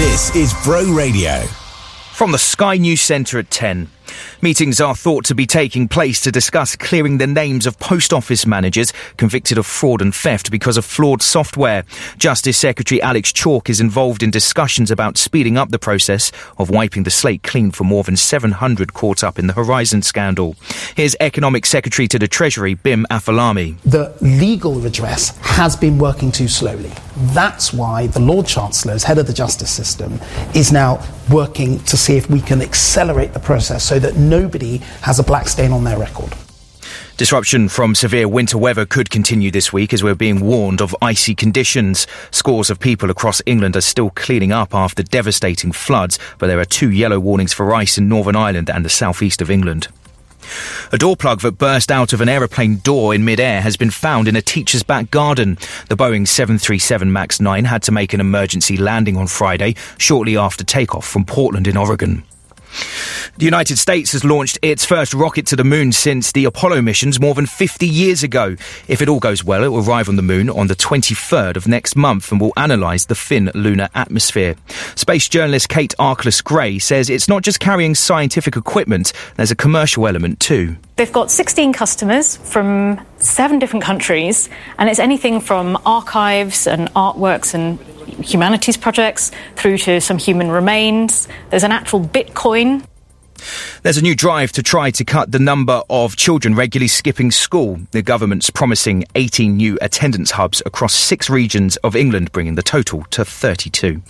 [0.00, 1.42] This is Bro Radio.
[2.14, 3.90] From the Sky News Centre at 10.
[4.42, 8.46] Meetings are thought to be taking place to discuss clearing the names of post office
[8.46, 11.84] managers convicted of fraud and theft because of flawed software.
[12.18, 17.02] Justice Secretary Alex Chalk is involved in discussions about speeding up the process of wiping
[17.02, 20.56] the slate clean for more than 700 caught up in the Horizon scandal.
[20.96, 23.80] Here's Economic Secretary to the Treasury, Bim Afolami.
[23.82, 26.90] The legal redress has been working too slowly.
[27.34, 30.18] That's why the Lord Chancellor, as head of the justice system,
[30.54, 35.18] is now working to see if we can accelerate the process so that nobody has
[35.18, 36.34] a black stain on their record.
[37.16, 41.34] Disruption from severe winter weather could continue this week as we're being warned of icy
[41.34, 42.06] conditions.
[42.30, 46.64] Scores of people across England are still cleaning up after devastating floods, but there are
[46.64, 49.88] two yellow warnings for ice in Northern Ireland and the southeast of England.
[50.92, 54.26] A door plug that burst out of an aeroplane door in midair has been found
[54.26, 55.58] in a teacher's back garden.
[55.88, 60.64] The Boeing 737 MAX 9 had to make an emergency landing on Friday, shortly after
[60.64, 62.24] takeoff from Portland in Oregon.
[63.38, 67.20] The United States has launched its first rocket to the moon since the Apollo missions
[67.20, 68.56] more than 50 years ago.
[68.88, 71.66] If it all goes well, it will arrive on the moon on the 23rd of
[71.66, 74.56] next month and will analyse the thin lunar atmosphere.
[74.94, 80.06] Space journalist Kate Arkless Gray says it's not just carrying scientific equipment, there's a commercial
[80.06, 80.76] element too.
[81.00, 87.54] They've got 16 customers from seven different countries, and it's anything from archives and artworks
[87.54, 87.80] and
[88.22, 91.26] humanities projects through to some human remains.
[91.48, 92.84] There's an actual Bitcoin.
[93.82, 97.80] There's a new drive to try to cut the number of children regularly skipping school.
[97.92, 103.04] The government's promising 18 new attendance hubs across six regions of England, bringing the total
[103.04, 104.02] to 32.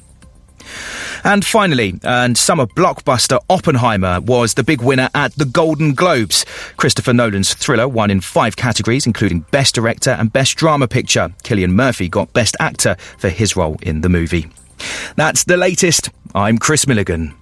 [1.25, 6.45] And finally, and summer blockbuster Oppenheimer was the big winner at the Golden Globes.
[6.77, 11.33] Christopher Nolan's thriller won in five categories, including Best Director and Best Drama Picture.
[11.43, 14.49] Cillian Murphy got Best Actor for his role in the movie.
[15.17, 16.11] That's the latest.
[16.35, 17.40] I'm Chris Milligan.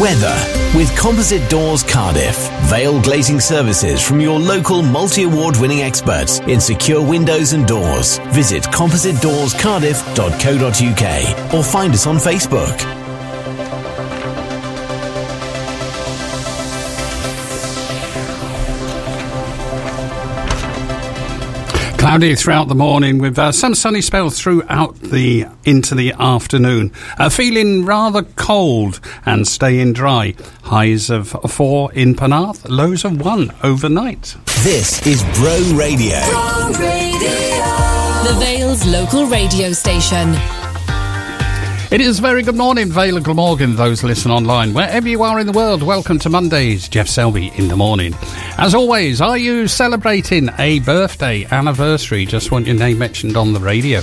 [0.00, 0.34] Weather
[0.76, 2.36] with Composite Doors Cardiff.
[2.68, 8.18] Vale Glazing Services from your local multi award winning experts in secure windows and doors.
[8.32, 13.03] Visit compositedoorscardiff.co.uk or find us on Facebook.
[22.04, 26.92] Cloudy throughout the morning with uh, some sunny spells throughout the into the afternoon.
[27.16, 30.34] Uh, feeling rather cold and staying dry.
[30.64, 34.36] Highs of four in Penarth, lows of one overnight.
[34.64, 36.20] This is Bro Radio.
[36.26, 37.30] Bro Radio.
[38.28, 40.34] The Vale's local radio station.
[41.94, 44.74] It is very good morning, Vale and Glamorgan, those listen online.
[44.74, 48.16] Wherever you are in the world, welcome to Mondays, Geoff Selby in the morning.
[48.58, 52.26] As always, are you celebrating a birthday, anniversary?
[52.26, 54.00] Just want your name mentioned on the radio.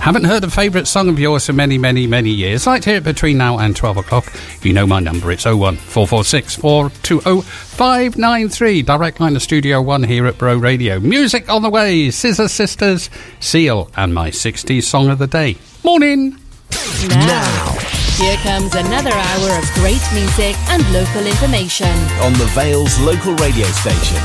[0.00, 2.66] Haven't heard a favourite song of yours for many, many, many years.
[2.66, 4.26] Like to hear it between now and 12 o'clock.
[4.62, 8.82] You know my number, it's 01 446 420 593.
[8.82, 10.98] Direct line to Studio 1 here at Bro Radio.
[10.98, 12.10] Music on the way.
[12.10, 15.56] Scissor Sisters, Seal, and my 60s song of the day.
[15.84, 16.36] Morning.
[17.08, 17.76] Now,
[18.16, 21.92] here comes another hour of great music and local information.
[22.22, 24.16] On the Vale's local radio station.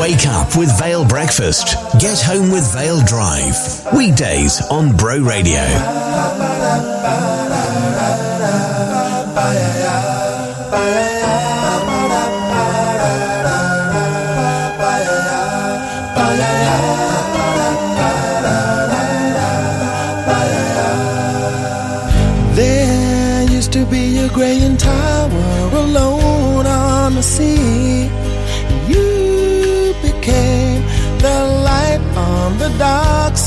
[0.00, 1.76] Wake up with Vale Breakfast.
[2.00, 3.54] Get home with Vale Drive.
[3.94, 5.60] Weekdays on Bro Radio.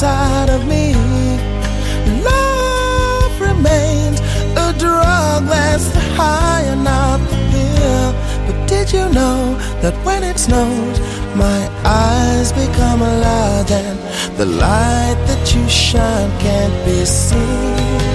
[0.05, 0.85] Dark side of me.
[2.29, 4.19] Love remains
[4.65, 8.09] a drug that's the high and not the pill.
[8.45, 9.39] But did you know
[9.81, 10.97] that when it snows,
[11.45, 13.97] my eyes become alive and
[14.37, 18.14] the light that you shine can't be seen?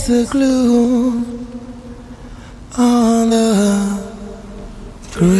[0.00, 1.46] Hits the gloom
[2.76, 4.14] on the
[5.12, 5.38] grave.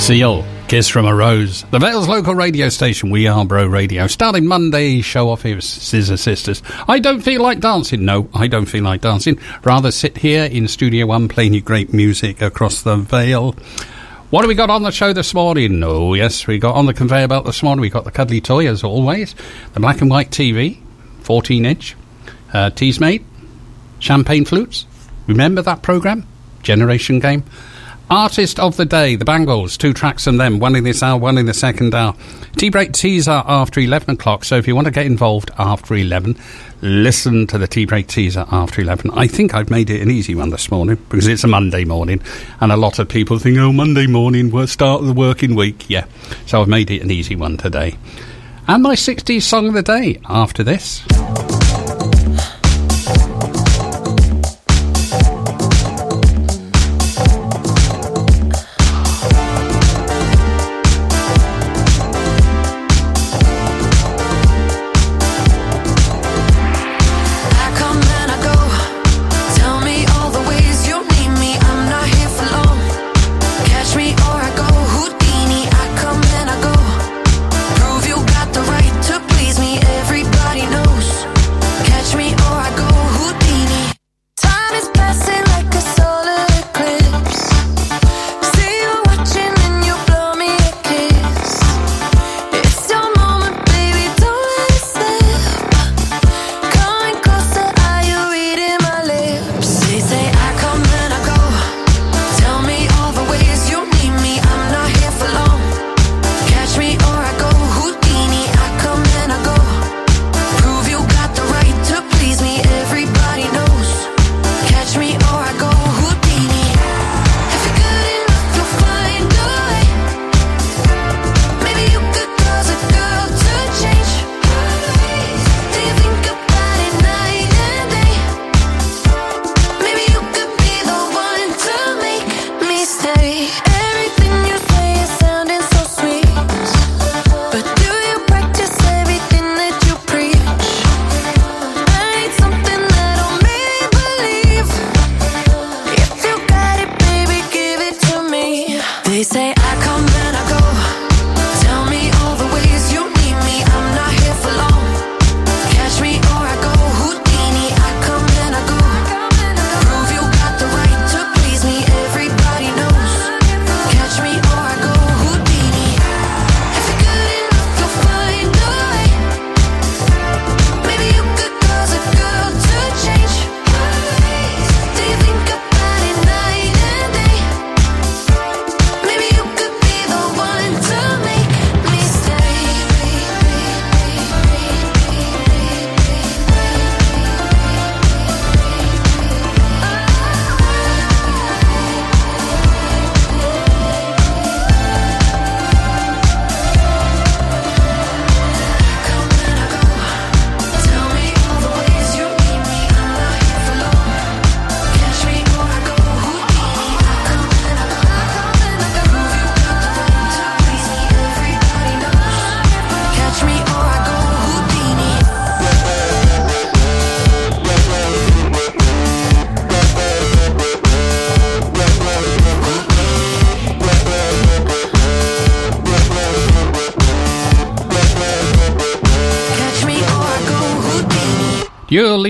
[0.00, 1.64] Seal, Kiss from a Rose.
[1.70, 4.06] The Vale's local radio station, We Are Bro Radio.
[4.06, 6.62] Starting Monday, show off here, Scissor Sisters.
[6.88, 8.04] I don't feel like dancing.
[8.04, 9.38] No, I don't feel like dancing.
[9.64, 13.54] Rather sit here in Studio One playing you great music across the Vale.
[14.32, 15.84] What have we got on the show this morning?
[15.84, 17.82] Oh, yes, we got on the conveyor belt this morning.
[17.82, 19.34] We got the cuddly toy, as always,
[19.74, 20.78] the black and white TV,
[21.20, 21.94] 14 inch,
[22.54, 22.98] uh, Teas
[23.98, 24.86] champagne flutes.
[25.26, 26.26] Remember that program?
[26.62, 27.44] Generation Game.
[28.12, 31.38] Artist of the Day, the Bangles, two tracks from them, one in this hour, one
[31.38, 32.14] in the second hour.
[32.58, 35.94] Tea break teas are after 11 o'clock, so if you want to get involved after
[35.94, 36.36] 11,
[36.82, 39.10] listen to the tea break teaser after 11.
[39.14, 42.20] I think I've made it an easy one this morning because it's a Monday morning
[42.60, 45.88] and a lot of people think, oh, Monday morning, we'll start the working week.
[45.88, 46.04] Yeah,
[46.44, 47.96] so I've made it an easy one today.
[48.68, 51.02] And my 60s song of the day after this.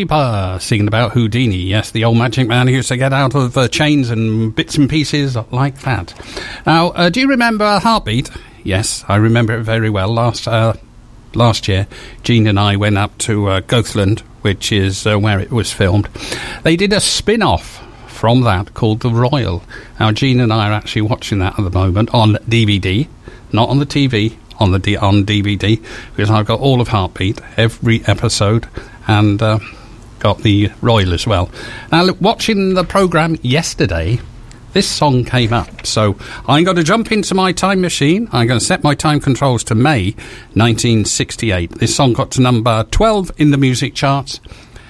[0.02, 1.58] Lipa singing about Houdini.
[1.58, 4.76] Yes, the old magic man who used to get out of uh, chains and bits
[4.76, 6.12] and pieces like that.
[6.66, 8.28] Now, uh, do you remember Heartbeat?
[8.64, 10.08] Yes, I remember it very well.
[10.12, 10.74] Last uh,
[11.34, 11.86] last year,
[12.24, 16.06] Jean and I went up to uh, Goathland, which is uh, where it was filmed.
[16.64, 19.62] They did a spin off from that called The Royal.
[20.00, 23.06] Now, Jean and I are actually watching that at the moment on DVD,
[23.52, 25.80] not on the TV, on the D- on DVD,
[26.16, 28.66] because I've got all of Heartbeat, every episode,
[29.06, 29.60] and uh,
[30.22, 31.50] got the Royal as well.
[31.90, 34.20] Now, look, watching the program yesterday,
[34.72, 35.84] this song came up.
[35.84, 38.28] So I'm going to jump into my time machine.
[38.32, 40.12] I'm going to set my time controls to May
[40.54, 41.72] 1968.
[41.72, 44.40] This song got to number 12 in the music charts,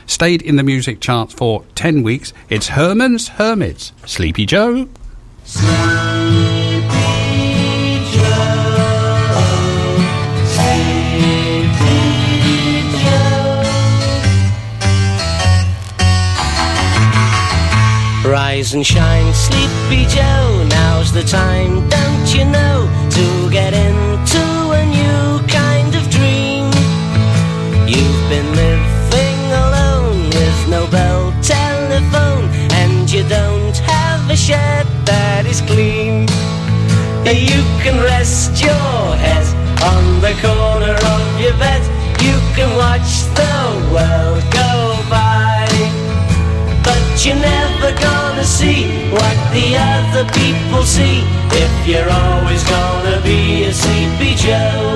[0.06, 2.34] stayed in the music charts for 10 weeks.
[2.50, 4.88] It's Herman's Hermits, Sleepy Joe.
[18.62, 20.64] rise and shine, Sleepy Joe.
[20.68, 24.44] Now's the time, don't you know, to get into
[24.80, 26.70] a new kind of dream.
[27.92, 32.44] You've been living alone with no bell telephone,
[32.80, 36.28] and you don't have a shed that is clean.
[37.26, 39.46] You can rest your head
[39.90, 41.82] on the corner of your bed.
[42.26, 43.56] You can watch the
[43.94, 44.70] world go
[45.10, 45.66] by,
[46.84, 48.21] but you never go
[50.12, 54.94] other people see if you're always gonna be a sleepy Joe.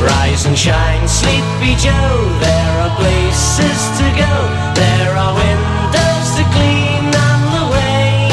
[0.00, 2.18] Rise and shine, sleepy Joe.
[2.40, 4.34] There are places to go,
[4.74, 8.30] there are windows to clean on the way.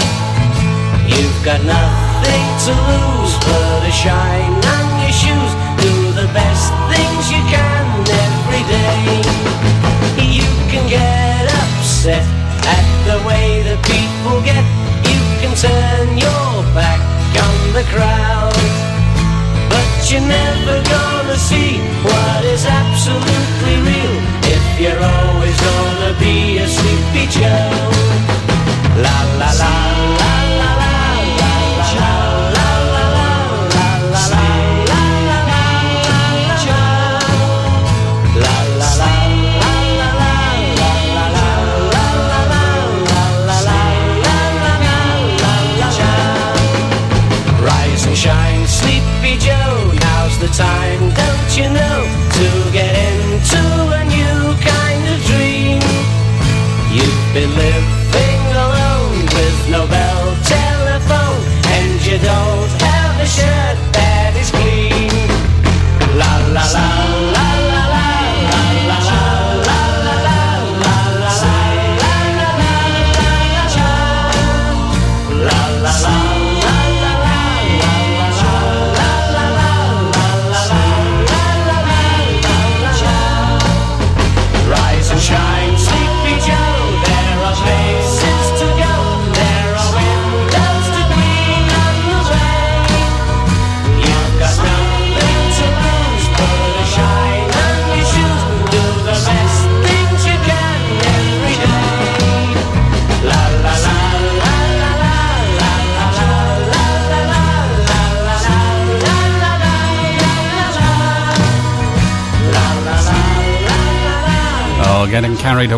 [1.13, 4.74] You've got nothing to lose but a shine
[17.91, 18.53] crowd.
[19.69, 24.15] But you're never gonna see what is absolutely real
[24.55, 27.94] if you're always gonna be a sleepy Joe.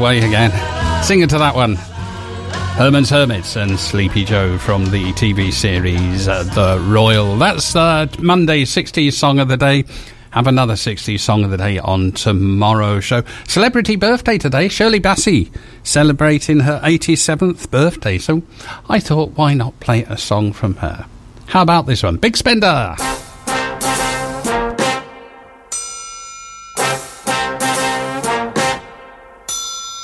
[0.07, 0.51] Away again.
[1.03, 1.75] Singing to that one.
[2.77, 7.35] Herman's Hermits and Sleepy Joe from the TV series uh, The Royal.
[7.35, 9.83] That's uh, Monday's 60s song of the day.
[10.29, 13.23] Have another 60s song of the day on tomorrow's show.
[13.49, 15.51] Celebrity birthday today, Shirley Bassey,
[15.83, 18.17] celebrating her 87th birthday.
[18.17, 18.43] So
[18.87, 21.05] I thought, why not play a song from her?
[21.47, 22.15] How about this one?
[22.15, 22.95] Big Spender!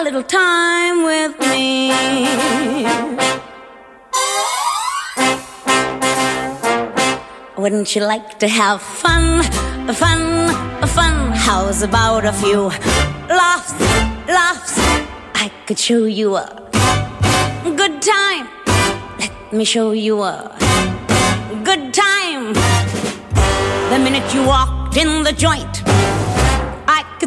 [0.00, 1.90] A little time with me.
[7.58, 9.42] Wouldn't you like to have fun,
[9.92, 10.48] fun,
[10.86, 11.32] fun?
[11.32, 12.68] How's about a few
[13.28, 13.72] laughs,
[14.26, 14.74] laughs?
[15.34, 16.46] I could show you a
[17.76, 18.48] good time.
[19.18, 20.56] Let me show you a
[21.62, 22.54] good time.
[23.90, 25.82] The minute you walked in the joint,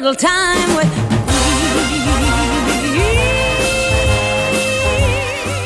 [0.00, 0.88] Little time with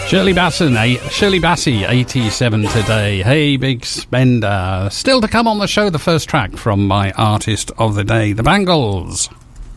[0.09, 3.23] Shirley Basson, eh, Shirley Bassey, 87 today.
[3.23, 4.89] Hey, big spender.
[4.91, 8.33] Still to come on the show, the first track from my artist of the day,
[8.33, 9.29] The Bangles.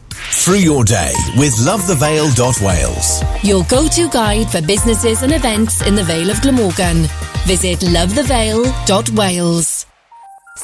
[0.10, 3.24] Through your day with lovethevale.wales.
[3.44, 7.06] Your go-to guide for businesses and events in the Vale of Glamorgan.
[7.46, 9.86] Visit lovethevale.wales.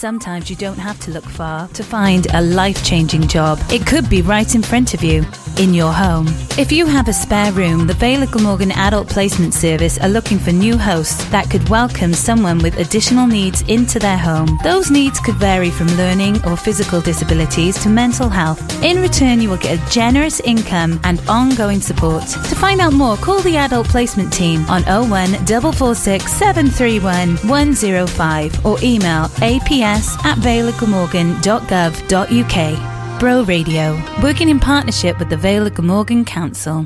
[0.03, 3.57] Sometimes you don't have to look far to find a life changing job.
[3.71, 5.21] It could be right in front of you,
[5.59, 6.27] in your home.
[6.57, 10.51] If you have a spare room, the of Glamorgan Adult Placement Service are looking for
[10.51, 14.59] new hosts that could welcome someone with additional needs into their home.
[14.63, 18.61] Those needs could vary from learning or physical disabilities to mental health.
[18.83, 22.23] In return, you will get a generous income and ongoing support.
[22.27, 28.77] To find out more, call the Adult Placement Team on 01 446 731 105 or
[28.83, 32.92] email aps at valeofglamorgan.gov.uk.
[33.23, 36.85] Bro Radio, working in partnership with the Vale of Glamorgan Council.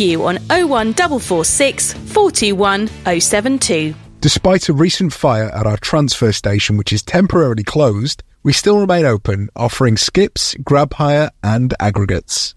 [0.00, 2.88] on 01446 421
[3.20, 3.94] 072.
[4.20, 9.04] Despite a recent fire at our transfer station, which is temporarily closed, we still remain
[9.04, 12.54] open, offering skips, grab hire, and aggregates.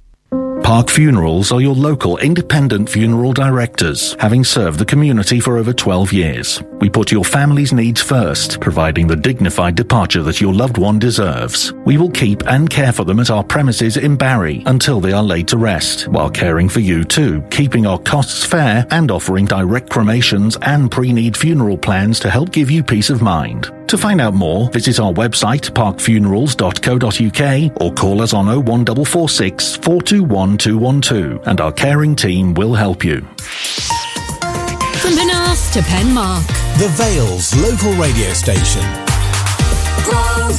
[0.62, 6.14] Park Funerals are your local independent funeral directors, having served the community for over 12
[6.14, 6.62] years.
[6.80, 11.74] We put your family's needs first, providing the dignified departure that your loved one deserves.
[11.86, 15.24] We will keep and care for them at our premises in Barry until they are
[15.24, 19.90] laid to rest, while caring for you too, keeping our costs fair and offering direct
[19.90, 23.72] cremations and pre-need funeral plans to help give you peace of mind.
[23.88, 31.48] To find out more, visit our website parkfunerals.co.uk or call us on 01446 421 212
[31.48, 33.22] and our caring team will help you.
[35.00, 36.48] From Penarth to Penmark.
[36.80, 38.82] The Vale's local radio station.
[40.06, 40.50] Go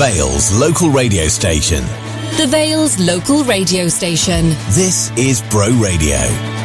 [0.00, 1.84] Vale's local radio station.
[2.38, 4.48] The Vale's local radio station.
[4.70, 6.59] This is Bro Radio.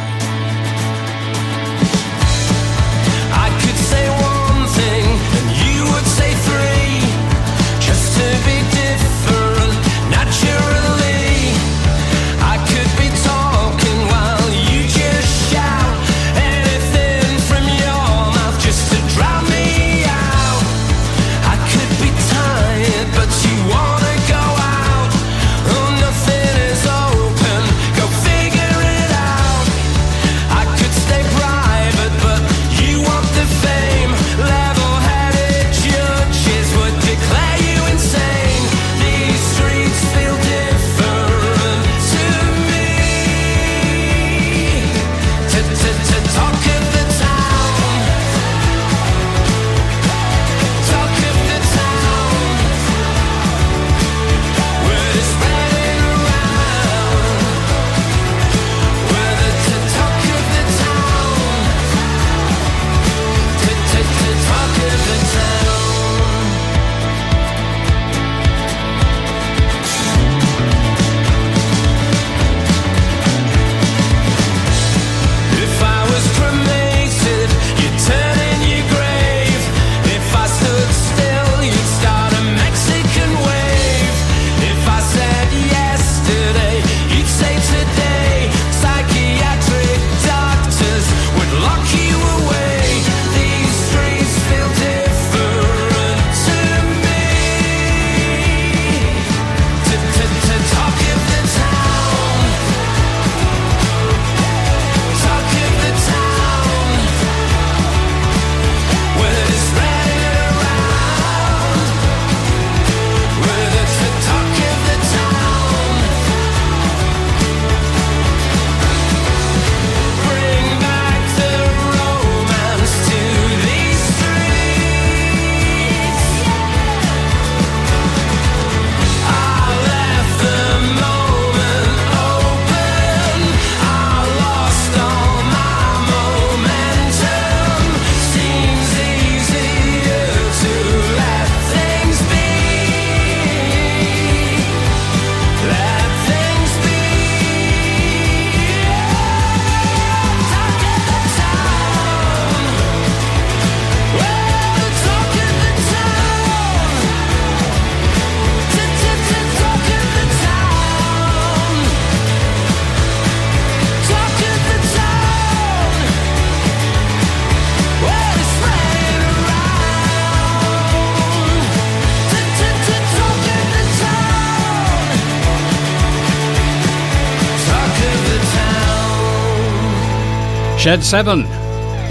[180.86, 181.42] Shed 7,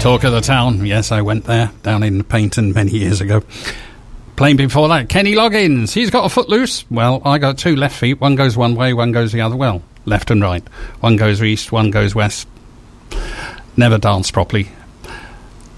[0.00, 0.84] Talk of the Town.
[0.84, 3.42] Yes, I went there down in Paignton many years ago.
[4.36, 5.94] Playing before that, Kenny Loggins.
[5.94, 6.84] He's got a foot loose.
[6.90, 8.20] Well, I got two left feet.
[8.20, 9.56] One goes one way, one goes the other.
[9.56, 10.62] Well, left and right.
[11.00, 12.48] One goes east, one goes west.
[13.78, 14.68] Never danced properly.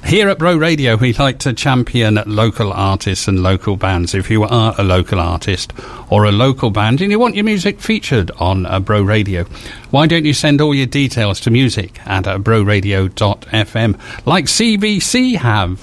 [0.09, 4.14] Here at Bro Radio, we like to champion local artists and local bands.
[4.14, 5.75] If you are a local artist
[6.09, 9.44] or a local band and you want your music featured on uh, Bro Radio,
[9.90, 15.79] why don't you send all your details to music at uh, broradio.fm like CBC have?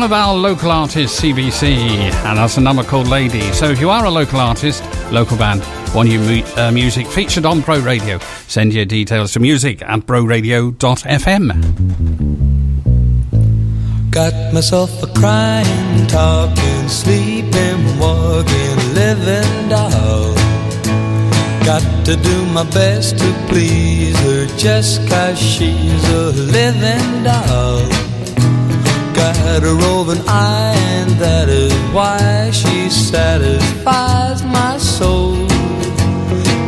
[0.00, 1.76] One of our local artists, CBC,
[2.24, 3.42] and that's a number called Lady.
[3.52, 4.82] So if you are a local artist,
[5.12, 5.60] local band,
[5.94, 10.00] want your mu- uh, music featured on Bro Radio, send your details to music at
[10.06, 11.50] broradio.fm.
[14.10, 20.34] Got myself a crying, talking, sleeping, walking, living doll.
[21.66, 27.59] Got to do my best to please her just cause she's a living doll.
[29.52, 35.34] Got a roving eye, and that is why she satisfies my soul.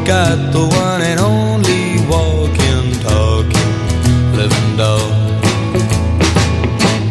[0.05, 3.73] Got the one and only walking, talking,
[4.35, 5.13] living doll.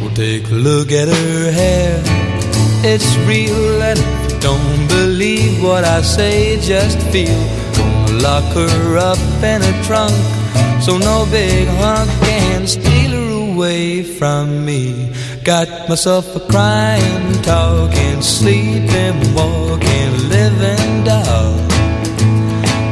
[0.02, 2.04] Well, take a look at her hair.
[2.84, 7.42] It's real, and if you don't believe what I say, just feel.
[7.78, 10.12] Gonna lock her up in a trunk,
[10.84, 15.14] so no big hunk can steal her away from me.
[15.44, 21.58] Got myself a crying, talking, sleeping, walking, living doll.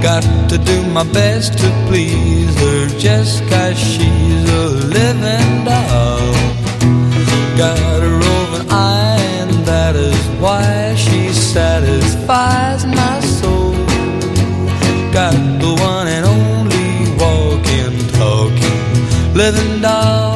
[0.02, 4.66] Got to do my best to please her just cause she's a
[4.98, 6.34] living doll.
[7.56, 13.74] Got a roving eye, and that is why she satisfies my soul.
[15.14, 20.29] Got the one and only walking, talking, living doll.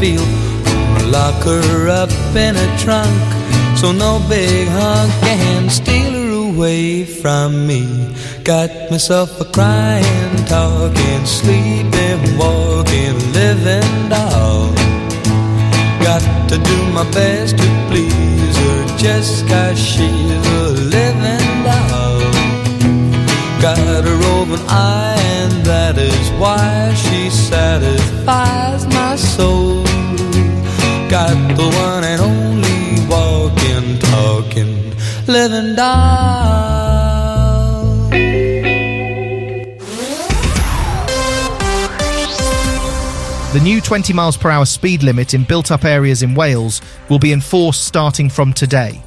[0.00, 0.24] Feel.
[1.12, 3.20] Lock her up in a trunk,
[3.76, 7.84] so no big hunk can steal her away from me.
[8.42, 14.72] Got myself a crying, talking, sleeping, walking, living doll.
[16.08, 20.64] Got to do my best to please her, just cause she's a
[20.96, 22.20] living doll.
[23.60, 29.79] Got a roving eye, and that is why she satisfies my soul.
[31.30, 34.92] The one and only walking, talking,
[35.28, 36.70] living doll.
[43.52, 47.20] The new 20 miles per hour speed limit in built up areas in Wales will
[47.20, 49.00] be enforced starting from today.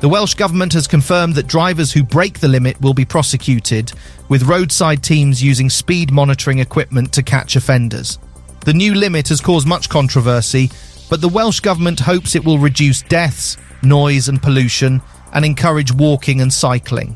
[0.00, 3.92] The Welsh Government has confirmed that drivers who break the limit will be prosecuted,
[4.28, 8.18] with roadside teams using speed monitoring equipment to catch offenders.
[8.64, 10.70] The new limit has caused much controversy,
[11.12, 15.02] but the Welsh Government hopes it will reduce deaths, noise, and pollution
[15.34, 17.14] and encourage walking and cycling.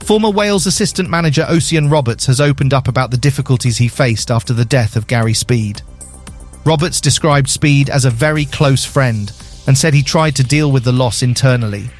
[0.00, 4.54] Former Wales assistant manager Osian Roberts has opened up about the difficulties he faced after
[4.54, 5.82] the death of Gary Speed.
[6.64, 9.30] Roberts described Speed as a very close friend
[9.66, 11.90] and said he tried to deal with the loss internally.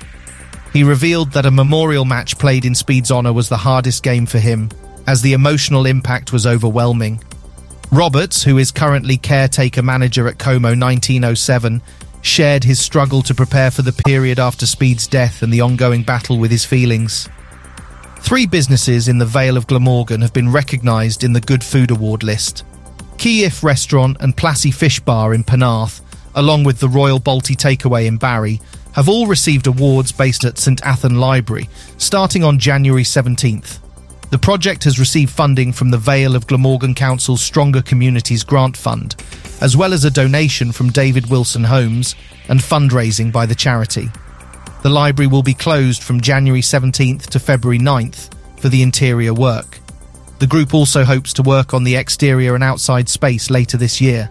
[0.73, 4.39] He revealed that a memorial match played in Speed's honour was the hardest game for
[4.39, 4.71] him,
[5.07, 7.23] as the emotional impact was overwhelming.
[7.93, 11.83] Roberts, who is currently caretaker manager at Como 1907,
[12.23, 16.39] shared his struggle to prepare for the period after Speed's death and the ongoing battle
[16.39, 17.29] with his feelings.
[18.21, 22.23] Three businesses in the Vale of Glamorgan have been recognised in the Good Food Award
[22.23, 22.65] list.
[23.19, 26.01] Kiev Restaurant and Plassey Fish Bar in Penarth,
[26.35, 28.63] along with the Royal Balti Takeaway in Barry,
[28.93, 31.69] have all received awards based at St Athan Library,
[31.99, 33.82] starting on January 17th.
[34.33, 39.15] The project has received funding from the Vale of Glamorgan Council's Stronger Communities Grant Fund,
[39.61, 42.15] as well as a donation from David Wilson Homes
[42.49, 44.09] and fundraising by the charity.
[44.83, 49.79] The library will be closed from January 17th to February 9th for the interior work.
[50.39, 54.31] The group also hopes to work on the exterior and outside space later this year.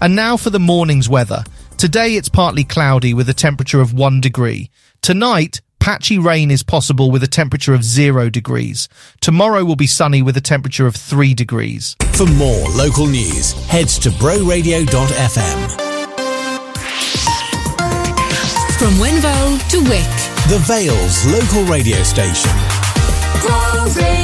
[0.00, 1.44] And now for the morning's weather.
[1.76, 4.70] Today it's partly cloudy with a temperature of 1 degree.
[5.02, 8.88] Tonight, patchy rain is possible with a temperature of 0 degrees.
[9.20, 11.96] Tomorrow will be sunny with a temperature of 3 degrees.
[12.12, 15.70] For more local news, head to broradio.fm.
[18.78, 20.12] From Wenvoe to Wick.
[20.48, 22.52] The Vale's local radio station.
[23.40, 24.22] Bro Radio.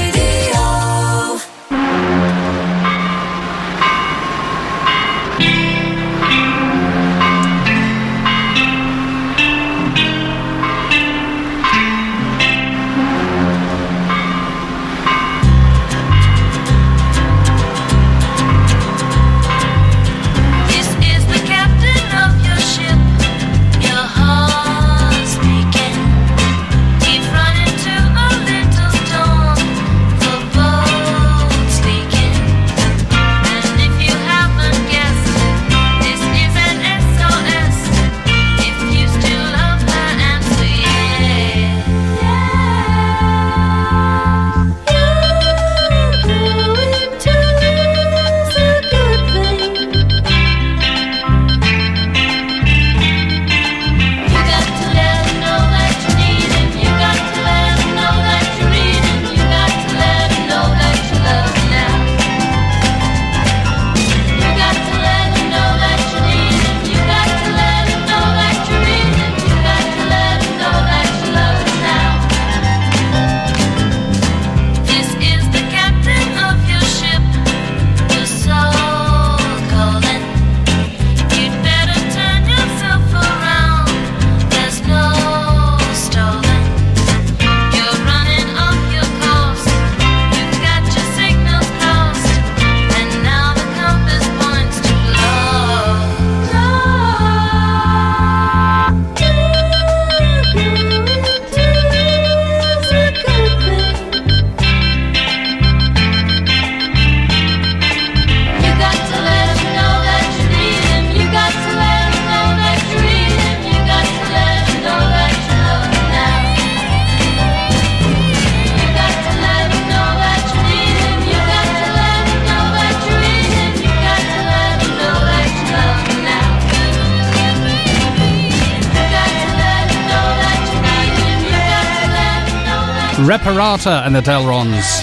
[133.29, 135.03] Reparata and the Delrons.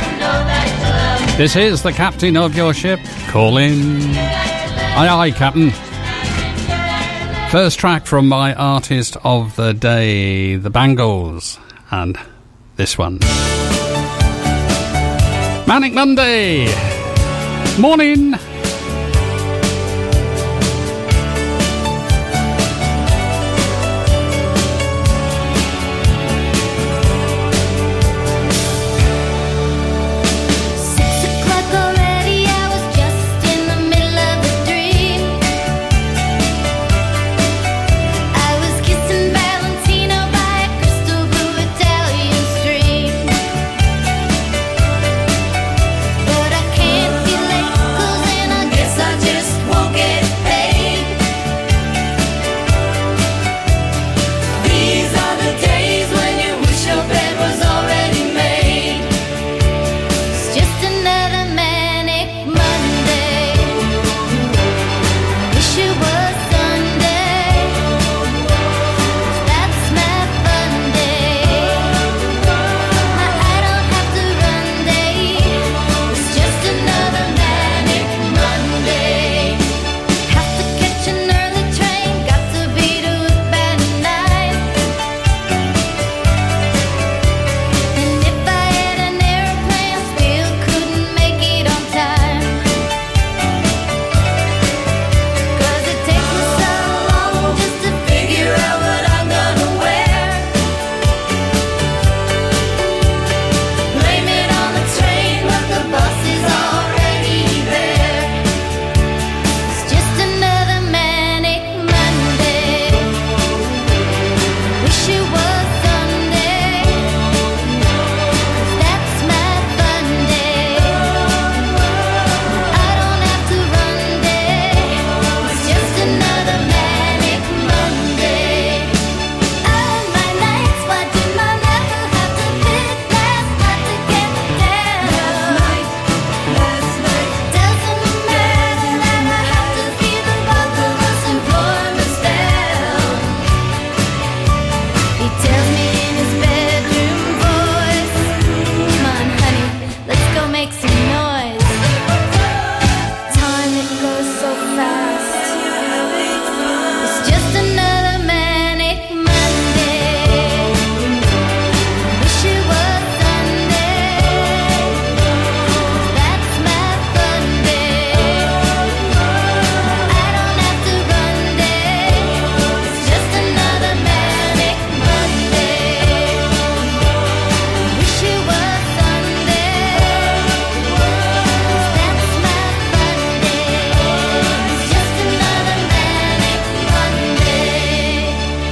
[1.38, 4.02] This is the captain of your ship calling.
[4.16, 5.70] Aye, aye, Captain.
[7.52, 11.60] First track from my artist of the day, the Bangles,
[11.92, 12.18] and
[12.78, 13.20] this one.
[15.68, 16.74] Manic Monday!
[17.80, 18.34] Morning!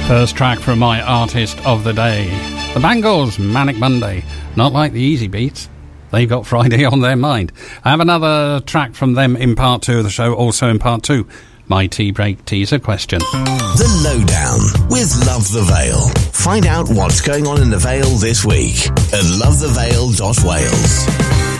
[0.06, 2.28] First track from my artist of the day.
[2.74, 4.22] The Bangles, Manic Monday.
[4.54, 5.68] Not like the Easybeats.
[6.12, 7.52] They've got Friday on their mind.
[7.82, 11.04] I have another track from them in part two of the show, also in part
[11.04, 11.26] two.
[11.68, 13.20] My tea break teaser question.
[13.20, 16.08] The Lowdown with Love the Vale.
[16.32, 21.53] Find out what's going on in the Vale this week at lovethevale.wales.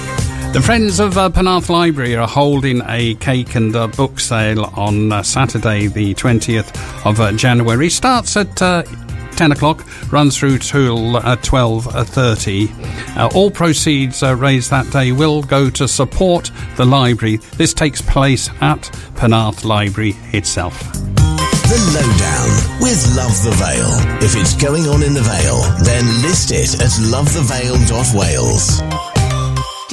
[0.55, 5.11] The Friends of uh, Penarth Library are holding a cake and uh, book sale on
[5.11, 7.91] uh, Saturday, the 20th of uh, January.
[7.91, 8.85] Starts at uh,
[9.33, 13.17] 10 o'clock, runs through till uh, 12.30.
[13.17, 17.39] Uh, all proceeds uh, raised that day will go to support the library.
[17.57, 18.83] This takes place at
[19.17, 20.79] Penarth Library itself.
[20.93, 23.99] The Lowdown with Love the Vale.
[24.23, 29.14] If it's going on in the Vale, then list it at lovethevale.wales.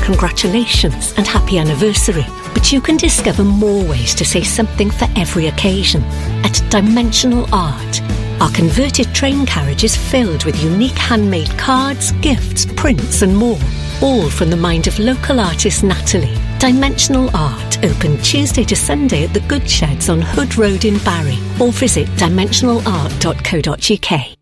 [0.03, 2.25] congratulations and happy anniversary.
[2.53, 6.01] But you can discover more ways to say something for every occasion
[6.43, 8.01] at Dimensional Art.
[8.41, 13.59] Our converted train carriage is filled with unique handmade cards, gifts, prints and more.
[14.01, 16.35] All from the mind of local artist Natalie.
[16.57, 21.37] Dimensional Art, open Tuesday to Sunday at the Good Sheds on Hood Road in Barry
[21.59, 24.37] or visit dimensionalart.co.uk.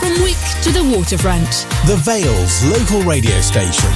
[0.00, 1.48] From Wick to the waterfront.
[1.86, 3.92] The Vale's local radio station.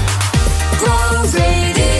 [0.78, 1.99] Bro Radio.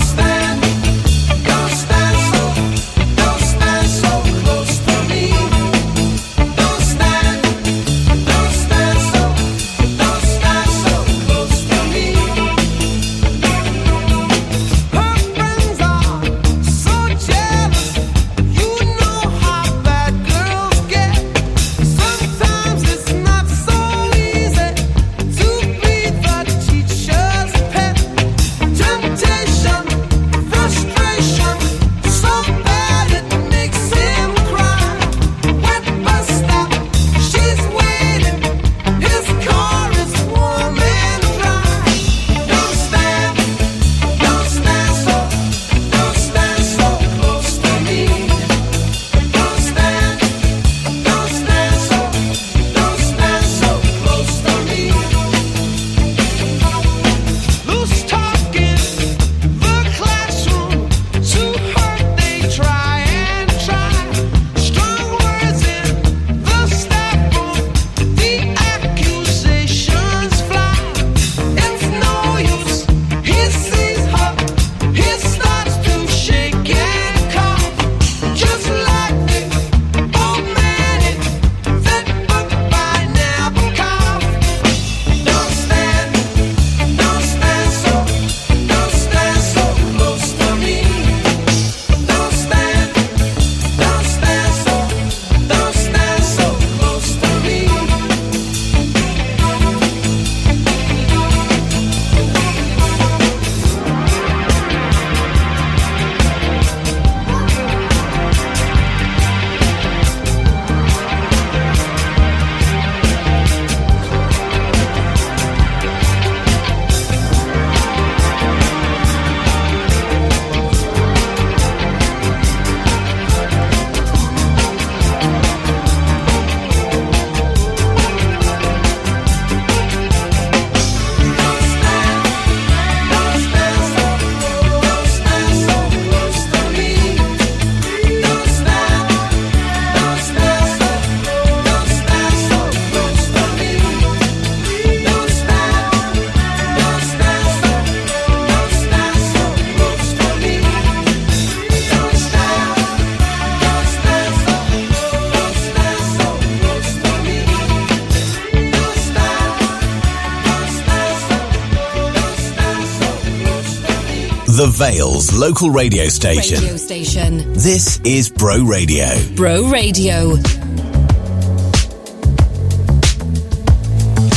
[164.81, 166.59] Vale's local radio station.
[166.59, 167.53] Radio station.
[167.53, 169.05] This is Bro Radio.
[169.35, 170.31] Bro Radio.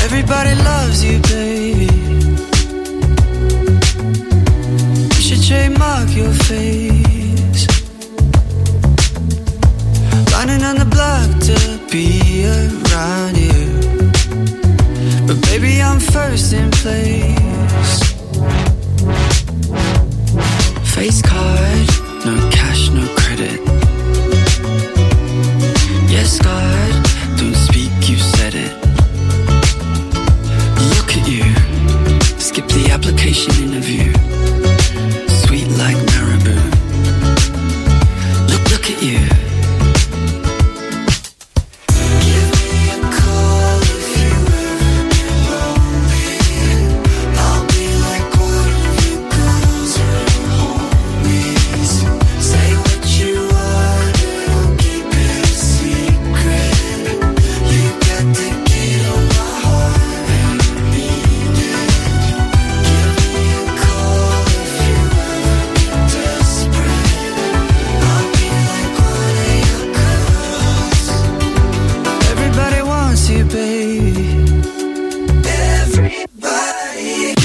[0.04, 1.43] Everybody loves you, babe.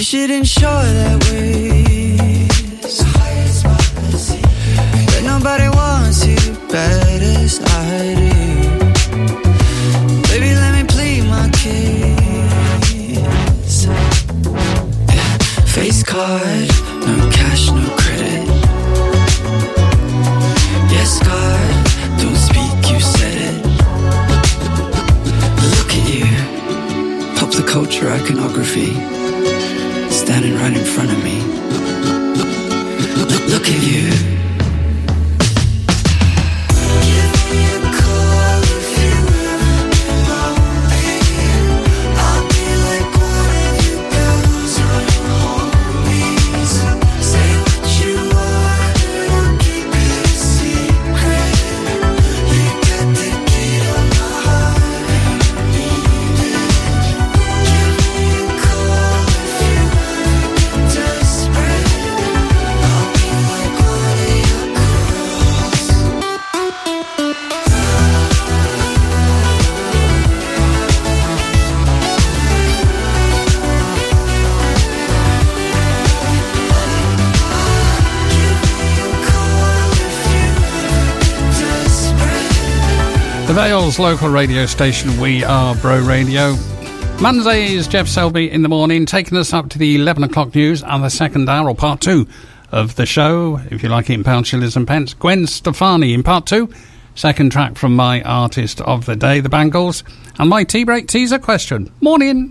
[0.09, 2.47] should ensure that we
[5.05, 6.35] That nobody wants you
[6.67, 8.33] bad as I do
[10.29, 12.17] Baby, let me plead my case.
[15.75, 16.69] Face card,
[17.05, 18.47] no cash, no credit.
[20.89, 21.69] Yes, God,
[22.17, 23.57] don't speak, you said it.
[25.75, 26.25] Look at you,
[27.37, 29.18] pop the culture iconography
[30.29, 31.39] standing right in front of me.
[33.51, 34.28] Look at you.
[83.59, 86.55] Vale's local radio station, We Are Bro Radio.
[87.19, 90.81] Monday is Geoff Selby in the morning, taking us up to the 11 o'clock news
[90.81, 92.25] and the second hour, or part two
[92.71, 93.59] of the show.
[93.69, 96.73] If you like it in pounds, shillings and pence, Gwen Stefani in part two,
[97.15, 100.05] second track from my artist of the day, the Bangles,
[100.39, 101.91] and my tea break teaser question.
[101.99, 102.49] Morning!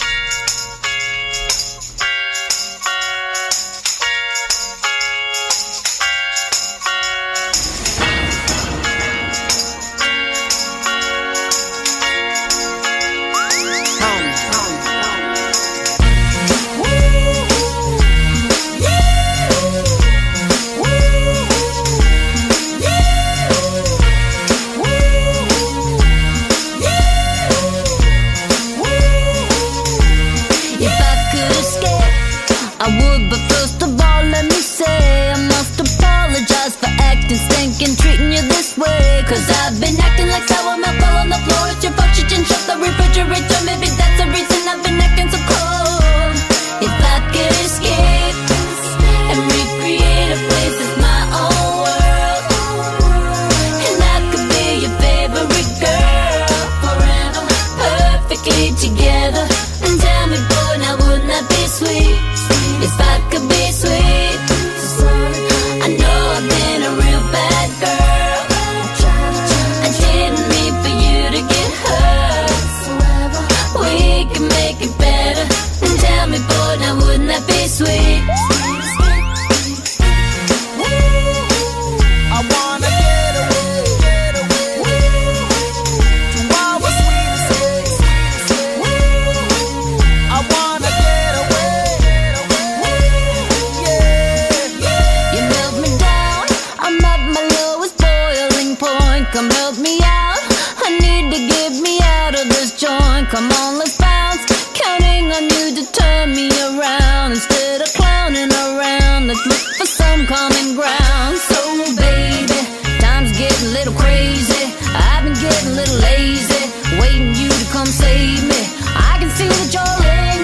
[118.43, 118.61] Me.
[118.95, 120.38] I can see that you're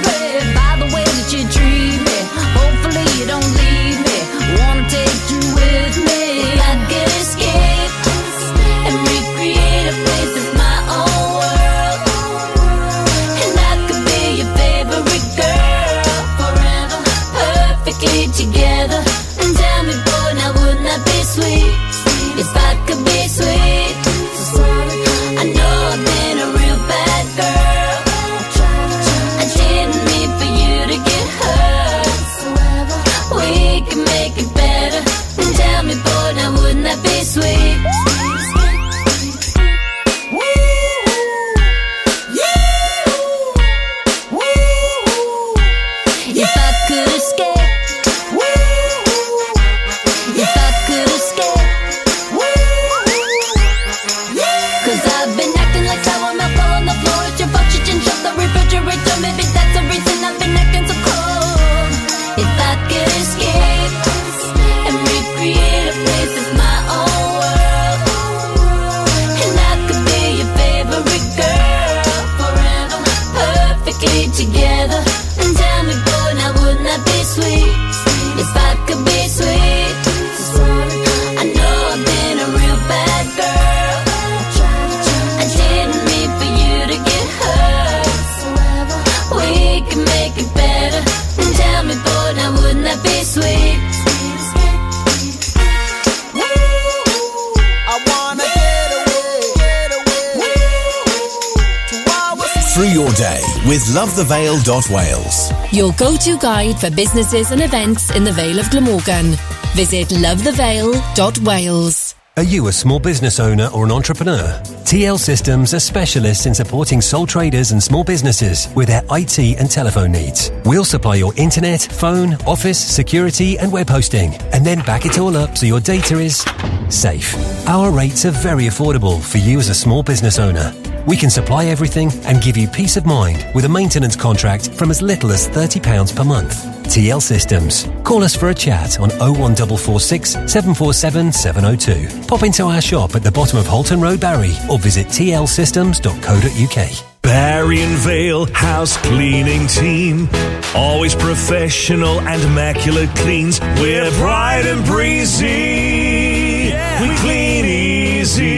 [105.74, 109.34] Your go-to guide for businesses and events in the Vale of Glamorgan.
[109.74, 112.14] Visit lovethevale.wales.
[112.36, 114.60] Are you a small business owner or an entrepreneur?
[114.84, 119.68] TL Systems are specialists in supporting sole traders and small businesses with their IT and
[119.68, 120.52] telephone needs.
[120.64, 125.36] We'll supply your internet, phone, office, security, and web hosting, and then back it all
[125.36, 126.44] up so your data is
[126.88, 127.34] safe.
[127.66, 130.72] Our rates are very affordable for you as a small business owner.
[131.06, 134.90] We can supply everything and give you peace of mind with a maintenance contract from
[134.90, 136.64] as little as £30 per month.
[136.84, 137.88] TL Systems.
[138.04, 142.26] Call us for a chat on 01446 747 702.
[142.26, 147.04] Pop into our shop at the bottom of Holton Road, Barry, or visit tlsystems.co.uk.
[147.22, 150.28] Barry and Vale House Cleaning Team.
[150.74, 153.60] Always professional and immaculate cleans.
[153.80, 156.72] We're bright and breezy.
[157.00, 158.53] We clean easy.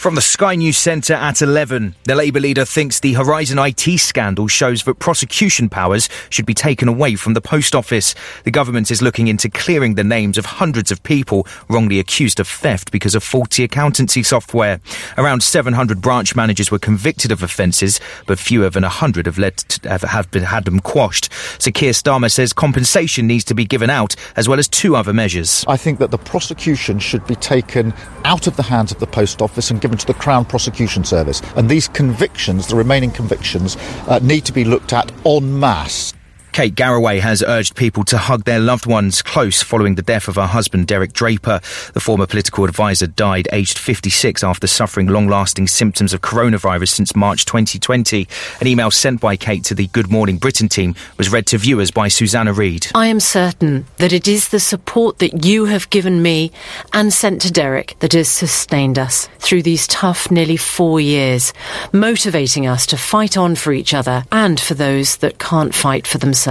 [0.00, 4.48] From the Sky News Centre at 11, the Labour leader thinks the Horizon IT scandal
[4.48, 8.14] shows that prosecution powers should be taken away from the Post Office.
[8.44, 12.48] The government is looking into clearing the names of hundreds of people wrongly accused of
[12.48, 14.80] theft because of faulty accountancy software.
[15.18, 19.98] Around 700 branch managers were convicted of offences, but fewer than 100 have, led to,
[20.06, 21.30] have, been, had them quashed.
[21.58, 25.12] So Keir Starmer says compensation needs to be given out, as well as two other
[25.12, 25.62] measures.
[25.68, 27.92] I think that the prosecution should be taken
[28.24, 31.42] out of the hands of the Post Office and given to the Crown Prosecution Service.
[31.56, 33.76] And these convictions, the remaining convictions,
[34.08, 36.14] uh, need to be looked at en masse.
[36.52, 40.34] Kate Garraway has urged people to hug their loved ones close following the death of
[40.34, 41.60] her husband, Derek Draper.
[41.94, 47.14] The former political advisor died aged 56 after suffering long lasting symptoms of coronavirus since
[47.14, 48.26] March 2020.
[48.60, 51.92] An email sent by Kate to the Good Morning Britain team was read to viewers
[51.92, 52.88] by Susanna Reid.
[52.94, 56.50] I am certain that it is the support that you have given me
[56.92, 61.52] and sent to Derek that has sustained us through these tough nearly four years,
[61.92, 66.18] motivating us to fight on for each other and for those that can't fight for
[66.18, 66.49] themselves.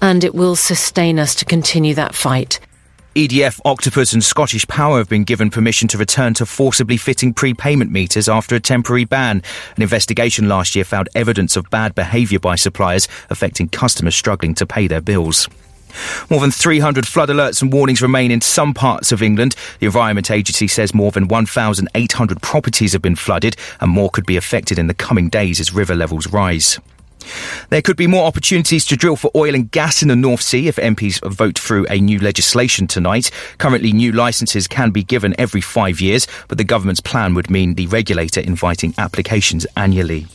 [0.00, 2.60] And it will sustain us to continue that fight.
[3.14, 7.92] EDF, Octopus, and Scottish Power have been given permission to return to forcibly fitting prepayment
[7.92, 9.40] meters after a temporary ban.
[9.76, 14.66] An investigation last year found evidence of bad behaviour by suppliers, affecting customers struggling to
[14.66, 15.48] pay their bills.
[16.28, 19.54] More than 300 flood alerts and warnings remain in some parts of England.
[19.78, 24.36] The Environment Agency says more than 1,800 properties have been flooded and more could be
[24.36, 26.80] affected in the coming days as river levels rise.
[27.70, 30.68] There could be more opportunities to drill for oil and gas in the North Sea
[30.68, 33.30] if MPs vote through a new legislation tonight.
[33.58, 37.74] Currently, new licences can be given every five years, but the government's plan would mean
[37.74, 40.26] the regulator inviting applications annually.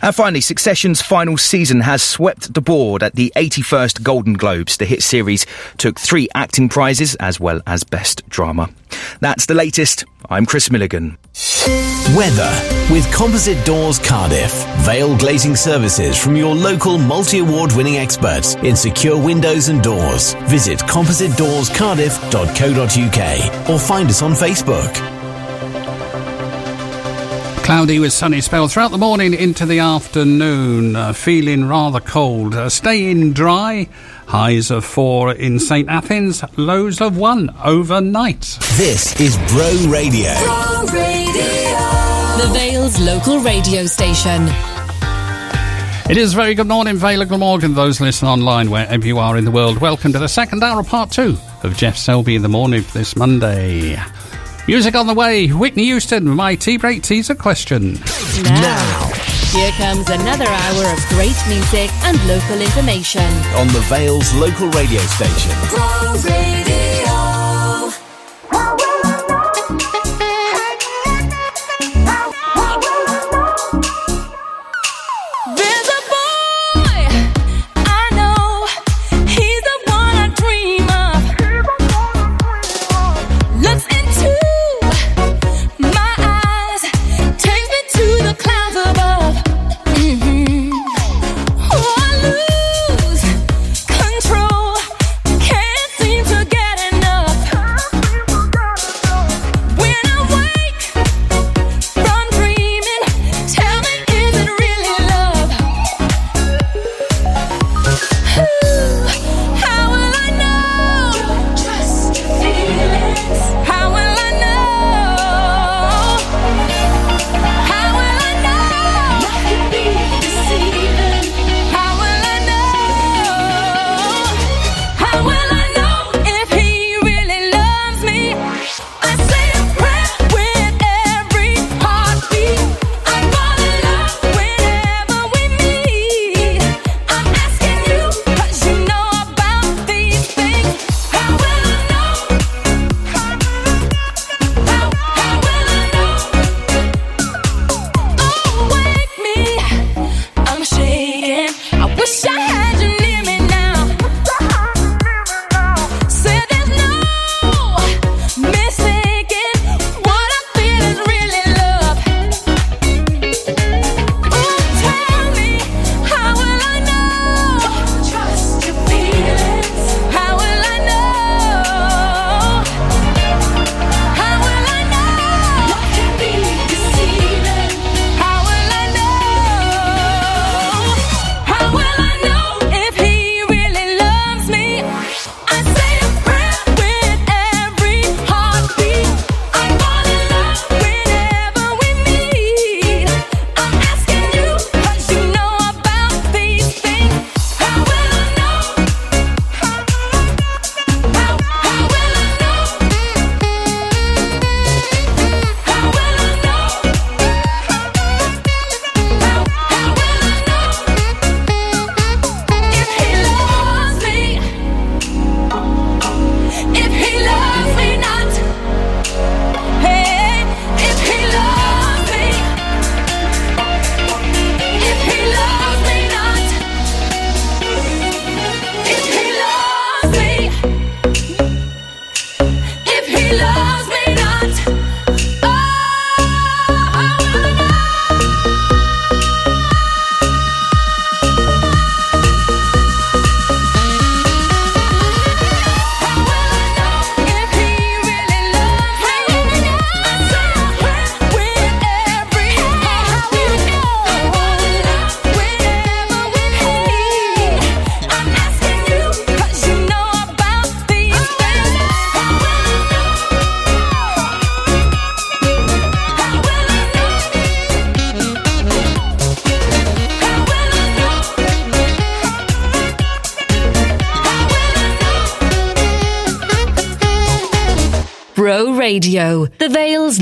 [0.00, 4.76] And finally, Succession's final season has swept the board at the 81st Golden Globes.
[4.76, 5.46] The hit series
[5.78, 8.70] took three acting prizes as well as Best Drama.
[9.20, 10.04] That's the latest.
[10.30, 11.18] I'm Chris Milligan.
[12.16, 12.50] Weather
[12.90, 14.52] with Composite Doors Cardiff.
[14.80, 20.34] Vale Glazing Services from your local multi award winning experts in secure windows and doors.
[20.44, 24.92] Visit compositedoorscardiff.co.uk or find us on Facebook.
[27.64, 30.94] Cloudy with sunny spells throughout the morning into the afternoon.
[30.94, 32.54] Uh, feeling rather cold.
[32.54, 33.88] Uh, staying dry.
[34.26, 36.46] Highs of four in St Athan.
[36.58, 38.58] Lows of one overnight.
[38.76, 40.34] This is Bro Radio.
[40.44, 42.01] Bro Radio.
[42.38, 44.48] The Vale's local radio station.
[46.10, 49.44] It is very good morning, Vale of Glamorgan, those listening online wherever you are in
[49.44, 49.78] the world.
[49.78, 52.98] Welcome to the second hour of part two of Geoff Selby in the morning for
[52.98, 54.00] this Monday.
[54.66, 55.48] Music on the way.
[55.48, 57.94] Whitney Houston, my tea break teaser question.
[58.42, 59.12] Now,
[59.52, 63.30] here comes another hour of great music and local information.
[63.56, 66.81] On the Vale's local radio station.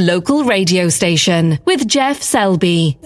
[0.01, 2.97] Local radio station, with Geoff Selby.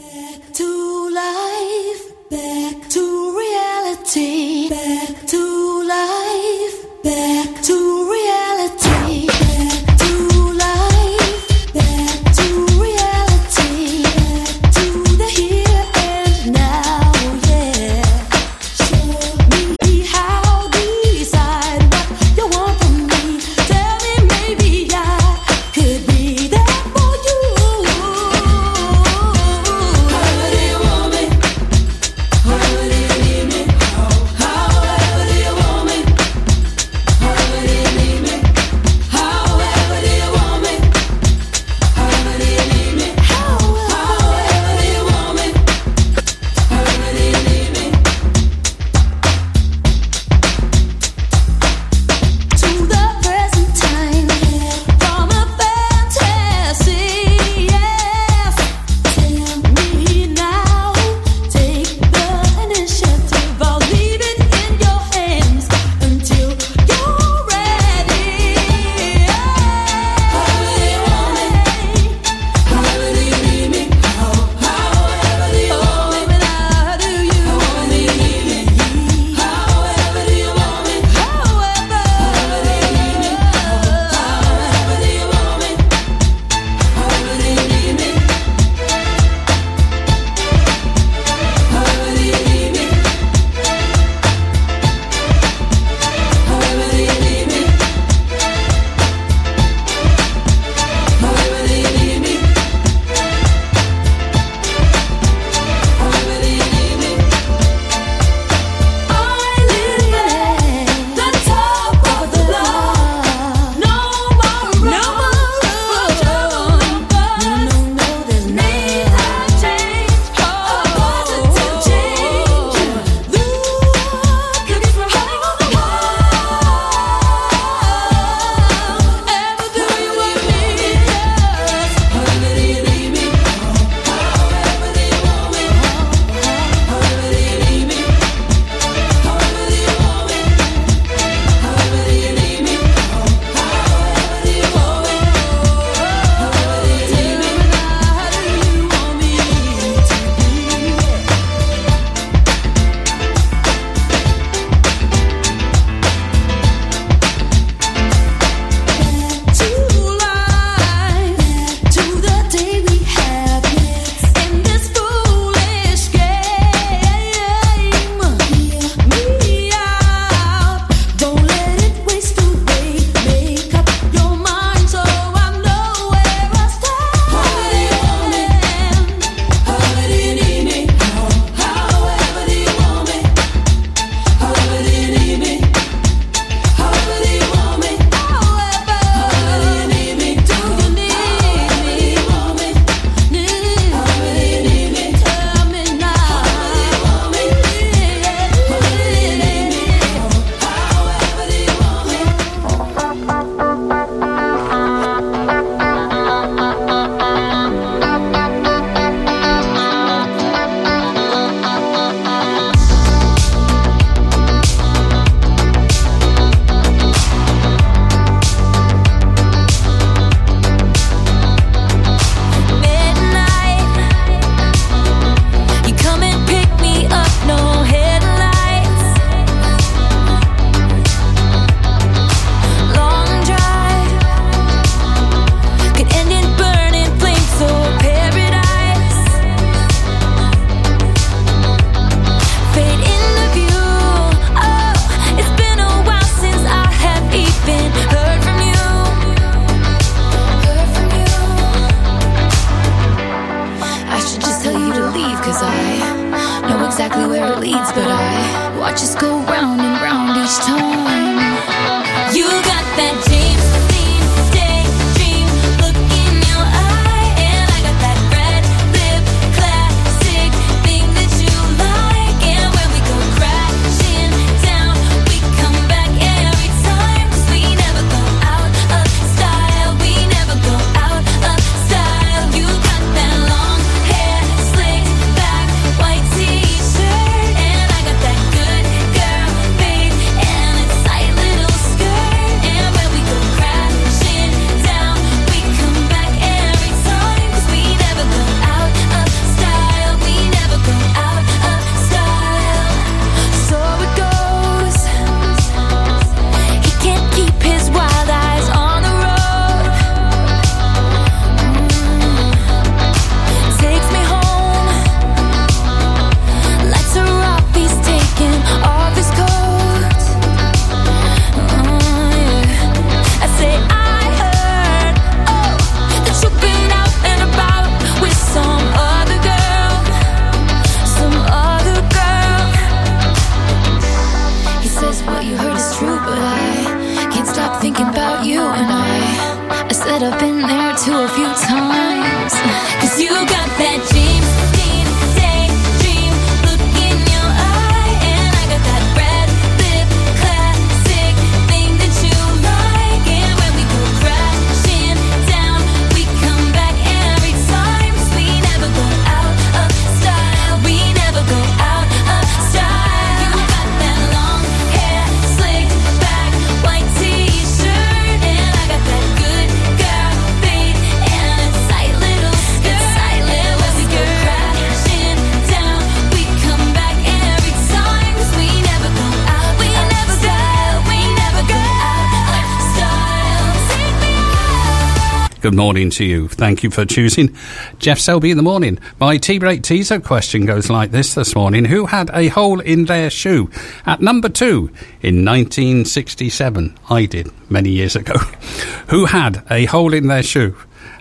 [385.84, 386.48] morning to you.
[386.48, 387.54] Thank you for choosing
[387.98, 388.98] Geoff Selby in the morning.
[389.20, 393.04] My tea break teaser question goes like this this morning Who had a hole in
[393.04, 393.70] their shoe?
[394.06, 394.90] At number two
[395.20, 396.96] in 1967.
[397.10, 398.32] I did, many years ago.
[399.10, 400.74] Who had a hole in their shoe?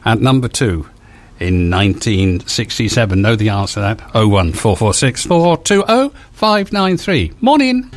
[0.06, 0.88] At number two
[1.42, 3.22] in 1967.
[3.22, 4.00] Know the answer to that.
[4.14, 7.34] 01446 420 593.
[7.42, 7.92] Morning.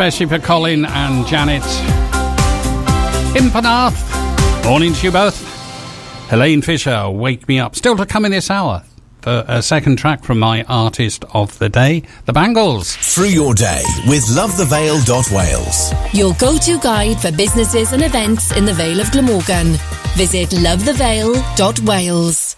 [0.00, 1.62] especially for Colin and Janet.
[3.36, 4.00] in Penarth,
[4.64, 5.36] morning to you both.
[6.30, 7.76] Helene Fischer, Wake Me Up.
[7.76, 8.82] Still to come in this hour
[9.20, 12.96] for a second track from my artist of the day, The Bangles.
[12.96, 16.14] Through your day with lovethevale.wales.
[16.14, 19.76] Your go to guide for businesses and events in the Vale of Glamorgan.
[20.14, 22.56] Visit lovethevale.wales.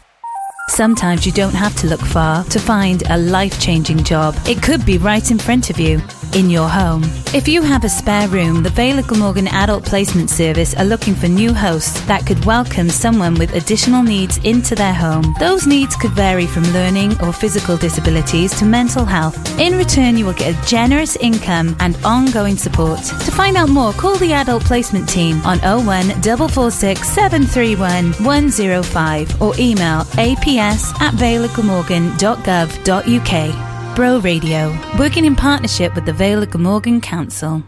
[0.69, 4.37] Sometimes you don't have to look far to find a life changing job.
[4.47, 6.01] It could be right in front of you
[6.35, 7.05] in your home.
[7.35, 11.29] If you have a spare room, the of Glamorgan Adult Placement Service are looking for
[11.29, 15.33] new hosts that could welcome someone with additional needs into their home.
[15.39, 19.37] Those needs could vary from learning or physical disabilities to mental health.
[19.59, 23.01] In return, you will get a generous income and ongoing support.
[23.01, 29.55] To find out more, call the Adult Placement Team on 01 446 731 105 or
[29.59, 33.72] email aps at valeofglamorgan.gov.uk.
[33.95, 37.63] Bro Radio, working in partnership with the Vale of Glamorgan Council.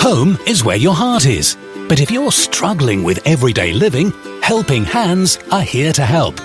[0.00, 1.58] Home is where your heart is.
[1.86, 6.40] But if you're struggling with everyday living, Helping Hands are here to help.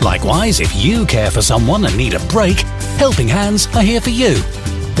[0.00, 2.60] Likewise, if you care for someone and need a break,
[2.98, 4.40] Helping Hands are here for you.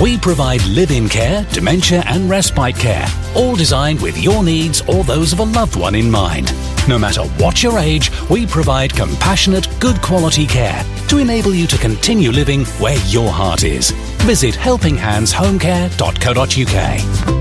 [0.02, 3.06] We provide live in care, dementia, and respite care,
[3.36, 6.52] all designed with your needs or those of a loved one in mind.
[6.88, 11.76] No matter what your age, we provide compassionate, good quality care to enable you to
[11.78, 13.90] continue living where your heart is.
[14.24, 17.38] Visit helpinghandshomecare.co.uk.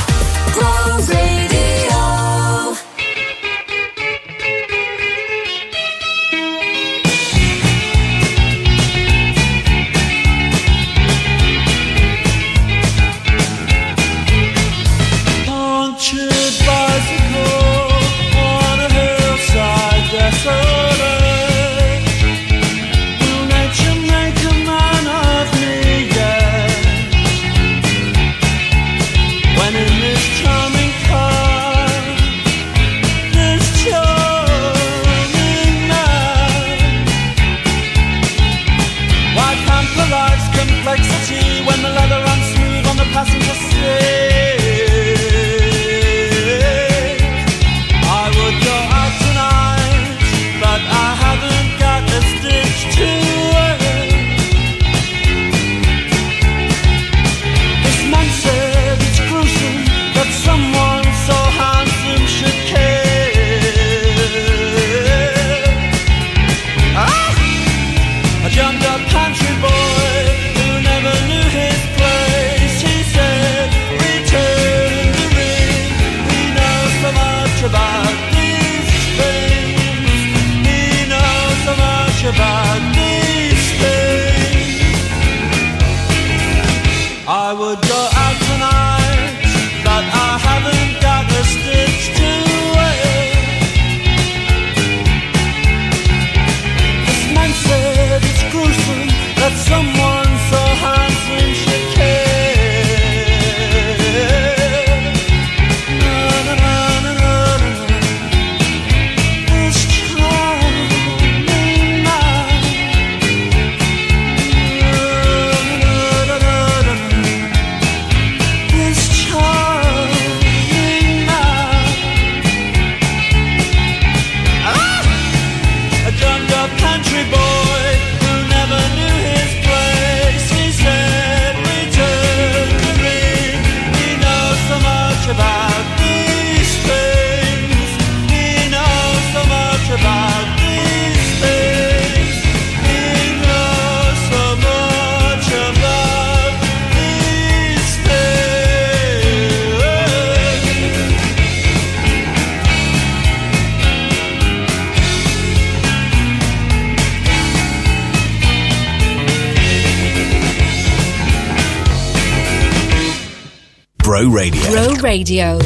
[165.09, 165.59] Radio.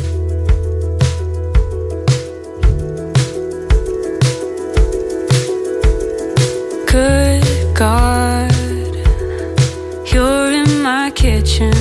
[6.87, 8.53] Good God,
[10.13, 11.75] you're in my kitchen.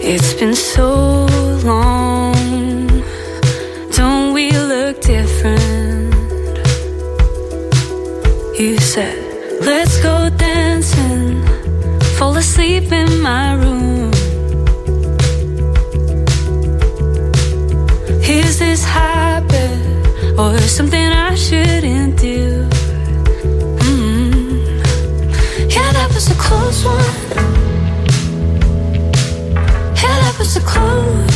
[0.00, 1.26] It's been so
[1.64, 2.86] long.
[3.96, 6.14] Don't we look different?
[8.56, 9.18] You said,
[9.62, 11.42] let's go dancing.
[12.16, 13.79] Fall asleep in my room.
[20.40, 22.64] Or something I shouldn't do?
[23.88, 24.64] Mm.
[25.74, 27.14] Yeah, that was a close one.
[30.00, 31.29] Yeah, that was a close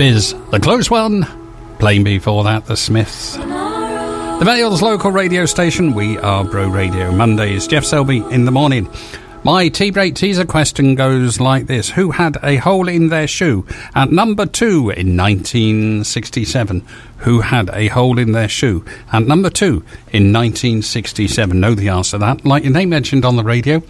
[0.00, 1.26] Fizz, the close one.
[1.78, 3.36] Playing before that, the Smiths.
[3.36, 5.92] The Vale's local radio station.
[5.92, 7.12] We are Bro Radio.
[7.12, 8.88] Mondays, Geoff Selby in the morning.
[9.44, 13.66] My tea break teaser question goes like this Who had a hole in their shoe
[13.94, 16.82] at number two in 1967?
[17.18, 18.82] Who had a hole in their shoe
[19.12, 21.60] at number two in 1967?
[21.60, 22.46] Know the answer to that.
[22.46, 23.82] Like your name mentioned on the radio.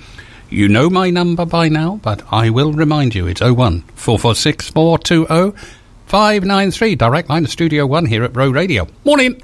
[0.49, 5.80] You know my number by now, but I will remind you it's 01 446 420
[6.11, 6.97] 593.
[6.97, 8.89] Direct line to Studio 1 here at Bro Radio.
[9.05, 9.41] Morning.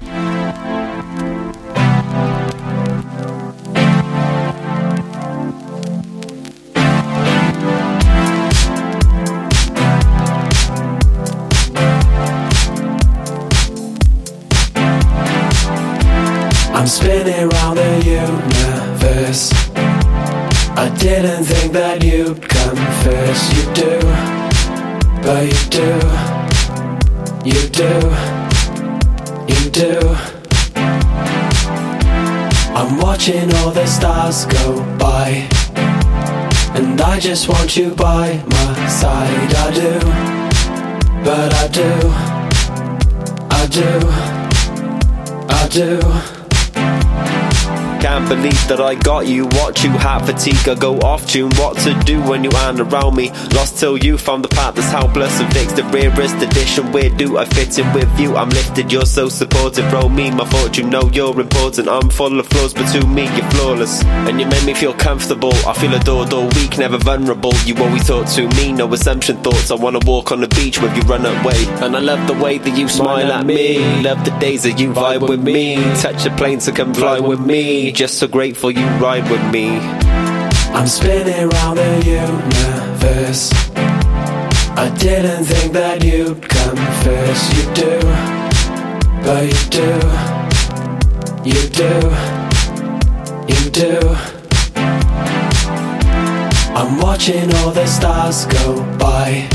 [37.17, 39.51] I just want you by my side.
[39.55, 39.99] I do,
[41.25, 42.11] but I do,
[43.49, 43.99] I do,
[45.49, 46.36] I do.
[47.99, 49.47] Can't believe that I got you.
[49.53, 51.51] Watch you have fatigue, I go off tune.
[51.55, 53.31] What to do when you aren't around me?
[53.55, 56.91] Lost till you found the part that's helpless and fixed the rarest edition.
[56.91, 58.35] Where do I fit in with you?
[58.35, 59.89] I'm lifted, you're so supportive.
[59.89, 61.87] Bro, me, my fortune, know you're important.
[61.87, 64.03] I'm full of flaws, but to me, you're flawless.
[64.03, 65.53] And you make me feel comfortable.
[65.65, 67.53] I feel adored all weak, never vulnerable.
[67.65, 69.71] You always talk to me, no assumption thoughts.
[69.71, 71.65] I wanna walk on the beach with you, run away.
[71.81, 73.79] And I love the way that you smile at me.
[74.01, 75.75] Love the days that you vibe with me.
[75.95, 77.86] Touch a plane to come fly with me.
[77.93, 79.79] Just so grateful you ride with me.
[80.71, 83.51] I'm spinning round the universe.
[84.77, 87.53] I didn't think that you'd come first.
[87.55, 87.99] You do,
[89.25, 89.91] but you do,
[91.43, 91.93] you do,
[93.51, 93.99] you do.
[96.75, 99.47] I'm watching all the stars go by,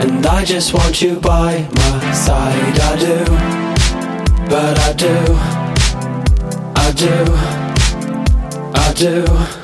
[0.00, 2.80] and I just want you by my side.
[2.80, 3.24] I do,
[4.48, 5.61] but I do,
[6.84, 7.24] I do,
[8.74, 9.61] I do.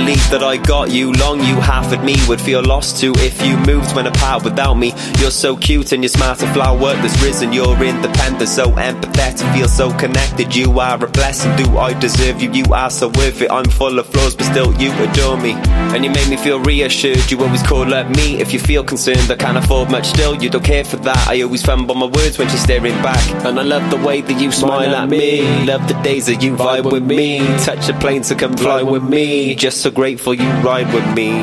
[0.00, 1.12] Believe that I got you.
[1.12, 4.72] Long you half at me would feel lost too if you moved when apart without
[4.72, 4.94] me.
[5.18, 7.52] You're so cute and you're smart and flower work that's risen.
[7.52, 10.56] You're independent, so empathetic, feel so connected.
[10.56, 11.54] You are a blessing.
[11.56, 12.50] Do I deserve you?
[12.50, 13.50] You are so worth it.
[13.50, 15.52] I'm full of flaws, but still you adore me.
[15.92, 17.30] And you make me feel reassured.
[17.30, 19.30] You always call up me if you feel concerned.
[19.30, 20.34] I can't afford much still.
[20.42, 21.28] You don't care for that.
[21.28, 23.20] I always fumble my words when she's staring back.
[23.44, 25.66] And I love the way that you smile at me.
[25.66, 27.40] Love the days that you vibe with me.
[27.58, 29.54] Touch a plane to come fly with me.
[29.54, 31.40] Just so grateful you ride with me.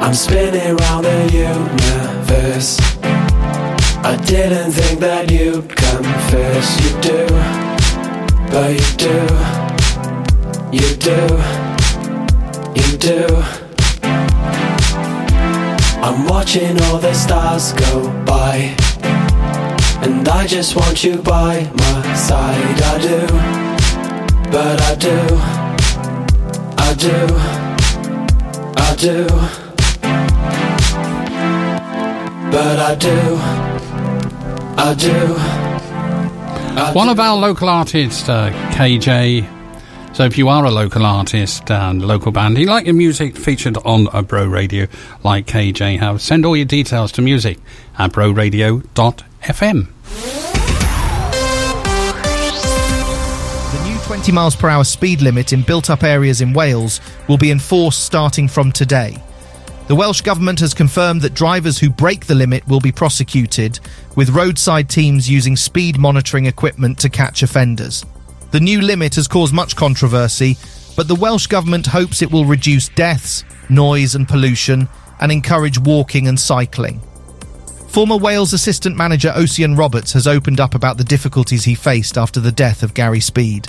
[0.00, 2.78] I'm spinning round the universe.
[4.04, 6.66] I didn't think that you'd confess.
[6.82, 7.26] You do,
[8.50, 9.18] but you do,
[10.72, 11.20] you do,
[12.74, 13.26] you do.
[16.02, 18.74] I'm watching all the stars go by,
[20.02, 22.82] and I just want you by my side.
[22.82, 25.63] I do, but I do.
[26.86, 27.16] I do,
[28.76, 29.26] I do,
[32.50, 33.38] but I do,
[34.76, 35.34] I do.
[36.80, 37.12] I One do.
[37.12, 39.48] of our local artists, uh, KJ.
[40.14, 43.76] So if you are a local artist and local band, you like your music featured
[43.78, 44.86] on a Bro Radio
[45.24, 47.58] like KJ have, send all your details to music
[47.98, 49.88] at broradio.fm.
[54.14, 58.04] 20 miles per hour speed limit in built up areas in Wales will be enforced
[58.04, 59.16] starting from today.
[59.88, 63.80] The Welsh Government has confirmed that drivers who break the limit will be prosecuted,
[64.14, 68.06] with roadside teams using speed monitoring equipment to catch offenders.
[68.52, 70.58] The new limit has caused much controversy,
[70.94, 74.88] but the Welsh Government hopes it will reduce deaths, noise, and pollution
[75.18, 77.00] and encourage walking and cycling.
[77.88, 82.38] Former Wales assistant manager Osian Roberts has opened up about the difficulties he faced after
[82.38, 83.66] the death of Gary Speed.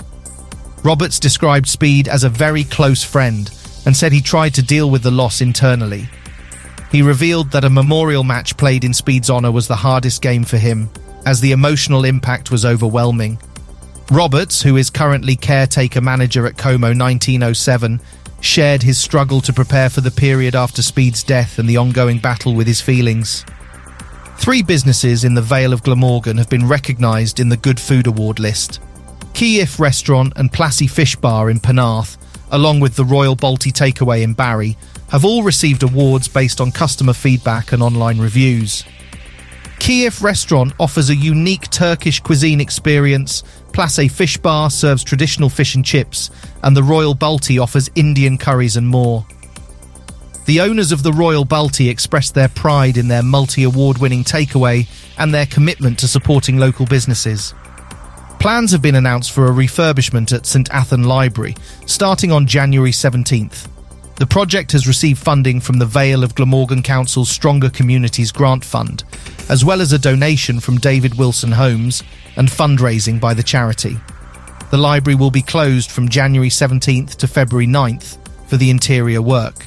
[0.82, 3.50] Roberts described Speed as a very close friend
[3.84, 6.08] and said he tried to deal with the loss internally.
[6.90, 10.56] He revealed that a memorial match played in Speed's honour was the hardest game for
[10.56, 10.88] him,
[11.24, 13.38] as the emotional impact was overwhelming.
[14.10, 18.00] Roberts, who is currently caretaker manager at Como 1907,
[18.40, 22.54] shared his struggle to prepare for the period after Speed's death and the ongoing battle
[22.54, 23.44] with his feelings.
[24.36, 28.38] Three businesses in the Vale of Glamorgan have been recognised in the Good Food Award
[28.38, 28.80] list.
[29.36, 32.16] Kiev Restaurant and Plassy Fish Bar in Penarth,
[32.50, 34.78] along with the Royal Balti Takeaway in Barry,
[35.10, 38.82] have all received awards based on customer feedback and online reviews.
[39.78, 43.42] Kiev Restaurant offers a unique Turkish cuisine experience.
[43.74, 46.30] Place Fish Bar serves traditional fish and chips,
[46.62, 49.26] and the Royal Balti offers Indian curries and more.
[50.46, 54.88] The owners of the Royal Balti expressed their pride in their multi award winning takeaway
[55.18, 57.52] and their commitment to supporting local businesses.
[58.46, 61.56] Plans have been announced for a refurbishment at St Athan Library,
[61.86, 63.66] starting on January 17th.
[64.18, 69.02] The project has received funding from the Vale of Glamorgan Council's Stronger Communities Grant Fund,
[69.48, 72.04] as well as a donation from David Wilson Homes
[72.36, 73.96] and fundraising by the charity.
[74.70, 78.16] The library will be closed from January 17th to February 9th
[78.48, 79.66] for the interior work.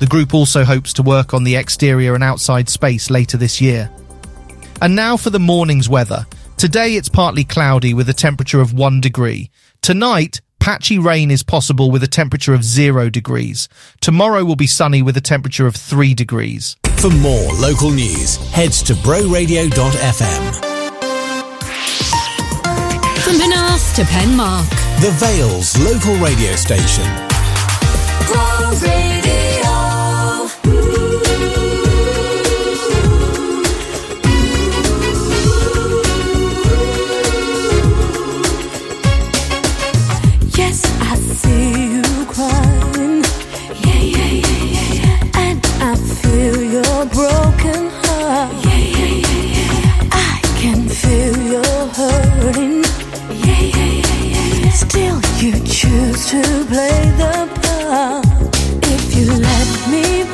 [0.00, 3.88] The group also hopes to work on the exterior and outside space later this year.
[4.82, 6.26] And now for the morning's weather.
[6.58, 9.48] Today it's partly cloudy with a temperature of 1 degree.
[9.80, 13.68] Tonight, patchy rain is possible with a temperature of 0 degrees.
[14.00, 16.76] Tomorrow will be sunny with a temperature of 3 degrees.
[16.96, 20.54] For more local news, head to broradio.fm.
[23.22, 24.68] From Penarth to Penmark,
[25.00, 27.06] the Vale's local radio station.
[28.26, 29.27] Bro Radio.
[55.48, 58.26] you choose to play the part,
[58.84, 60.27] if you let me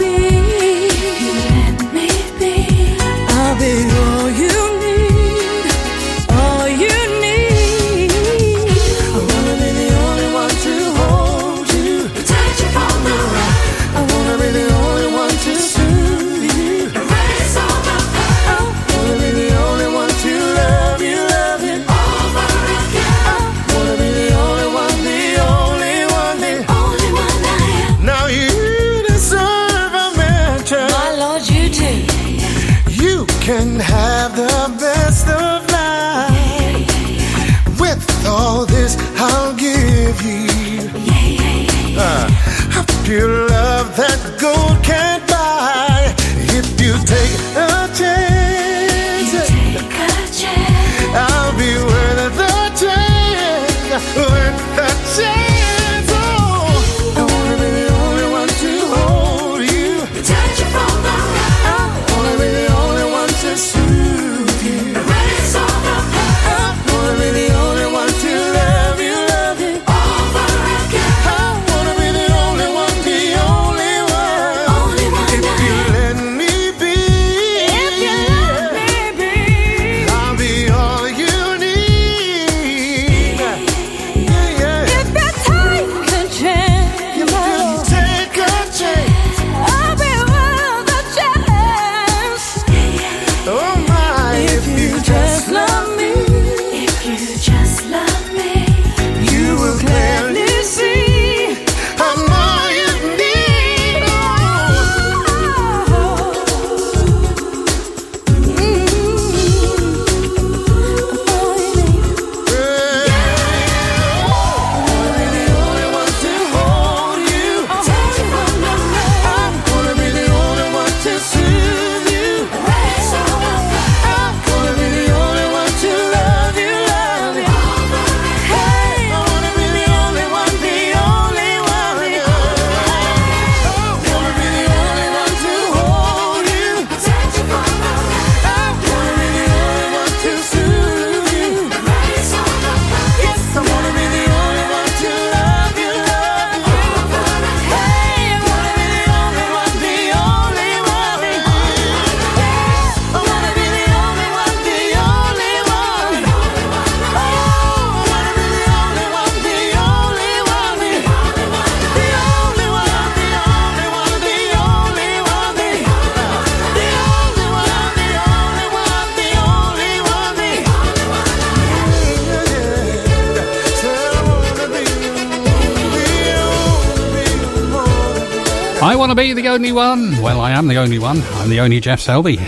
[179.55, 180.21] only one.
[180.21, 181.23] Well, I am the only one.
[181.35, 182.39] I'm the only Geoff Selby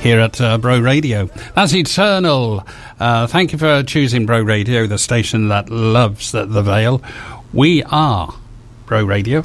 [0.00, 1.26] here at uh, Bro Radio.
[1.54, 2.66] That's eternal.
[2.98, 7.00] Uh, thank you for choosing Bro Radio, the station that loves the, the Vale.
[7.52, 8.34] We are
[8.86, 9.44] Bro Radio.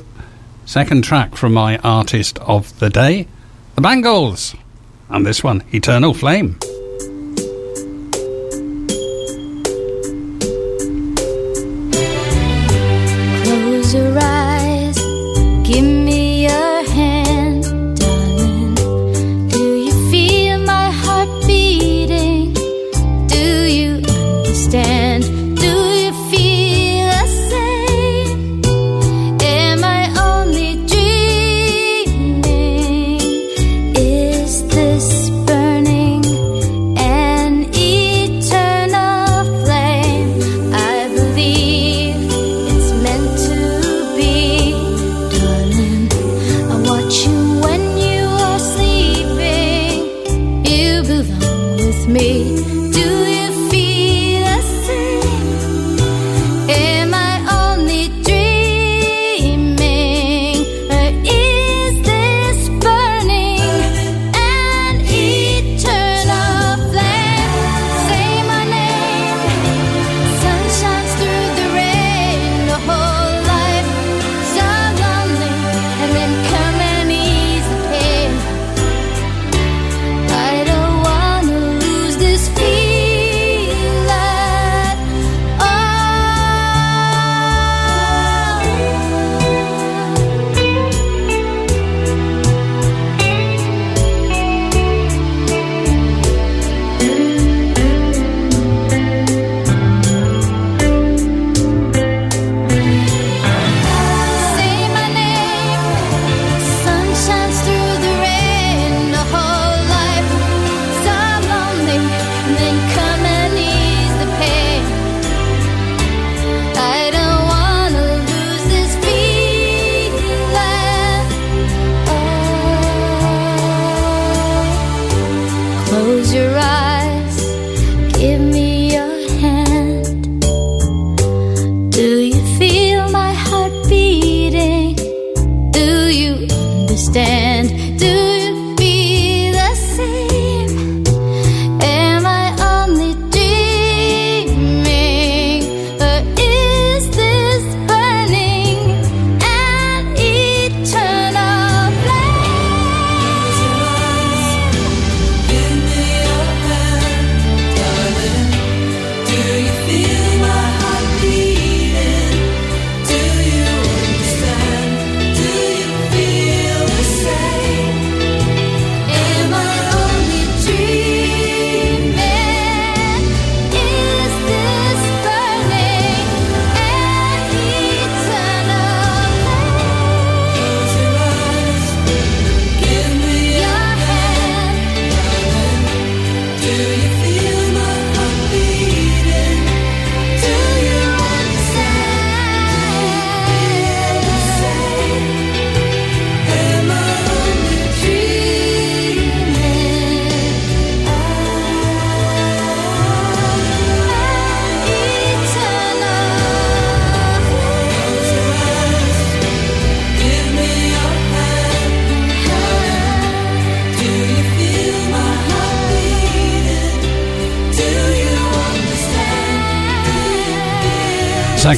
[0.65, 3.27] Second track from my artist of the day,
[3.75, 4.55] The Bangles.
[5.07, 6.57] And this one, Eternal Flame.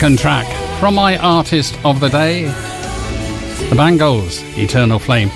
[0.03, 2.43] Second track from my artist of the day,
[3.69, 5.29] the Bangles, Eternal Flame.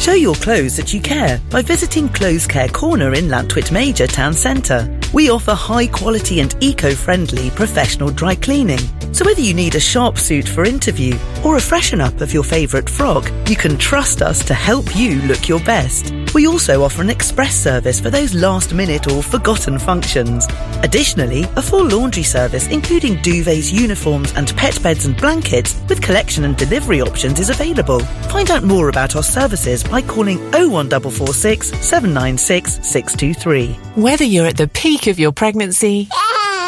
[0.01, 4.33] Show your clothes that you care by visiting Clothes Care Corner in Llantwit Major Town
[4.33, 4.97] Centre.
[5.13, 8.79] We offer high quality and eco-friendly professional dry cleaning.
[9.13, 11.15] So whether you need a sharp suit for interview
[11.45, 15.21] or a freshen up of your favourite frog, you can trust us to help you
[15.21, 16.11] look your best.
[16.33, 20.47] We also offer an express service for those last minute or forgotten functions.
[20.81, 26.43] Additionally, a full laundry service including duvets, uniforms and pet beds and blankets with collection
[26.43, 27.99] and delivery options is available.
[28.31, 33.73] Find out more about our services by calling 01446 796 623.
[34.01, 36.07] Whether you're at the peak of your pregnancy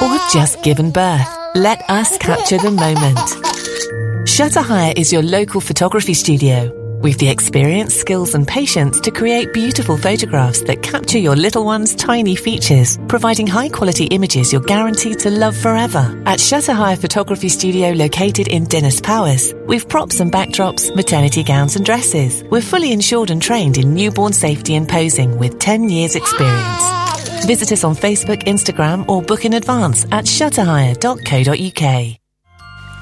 [0.01, 4.27] or have just given birth, let us capture the moment.
[4.27, 6.71] Shutter Hire is your local photography studio.
[7.01, 11.93] With the experience, skills, and patience to create beautiful photographs that capture your little one's
[11.93, 16.19] tiny features, providing high quality images you're guaranteed to love forever.
[16.25, 21.75] At Shutter Hire Photography Studio located in Dinas Powys, we've props and backdrops, maternity gowns,
[21.75, 22.43] and dresses.
[22.49, 27.14] We're fully insured and trained in newborn safety and posing with 10 years' experience.
[27.45, 32.24] Visit us on Facebook, Instagram, or book in advance at shutterhire.co.uk.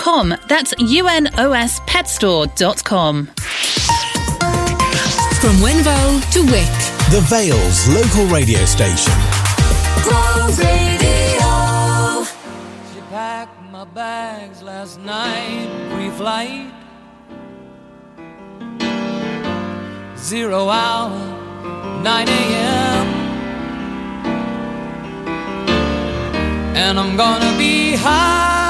[0.00, 3.26] That's unospetstore.com.
[5.40, 6.72] From Wenvoe to Wick.
[7.10, 9.12] The Vale's local radio station.
[10.02, 12.24] Bro Radio.
[12.92, 16.72] She packed my bags last night, pre-flight.
[20.16, 21.10] Zero hour,
[22.02, 23.06] 9 a.m.
[26.74, 28.69] And I'm gonna be high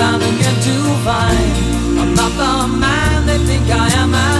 [0.00, 0.74] Me round again to
[1.04, 2.00] find.
[2.00, 4.39] I'm not the man they think I am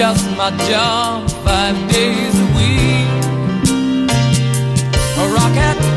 [0.00, 3.06] just my job five days a week.
[5.18, 5.89] A rocket.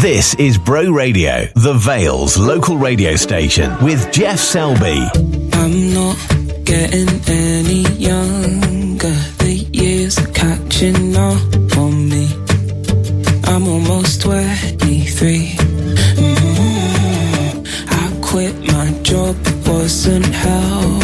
[0.00, 5.06] This is Bro Radio, the Vale's local radio station with Geoff Selby.
[5.52, 6.16] I'm not
[6.64, 9.12] getting any younger.
[9.44, 12.30] The years are catching up on me.
[13.44, 15.48] I'm almost 23.
[16.16, 17.64] Mm-hmm.
[17.90, 19.36] I quit my job,
[19.66, 20.99] wasn't helped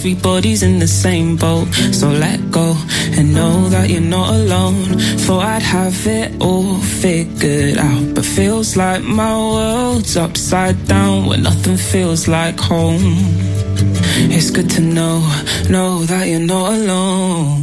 [0.00, 1.66] everybody's in the same boat.
[1.92, 2.74] So let go
[3.18, 4.82] and know that you're not alone.
[5.26, 11.42] Thought I'd have it all figured out, but feels like my world's upside down when
[11.42, 13.12] nothing feels like home.
[14.32, 15.18] It's good to know,
[15.68, 17.62] know that you're not alone.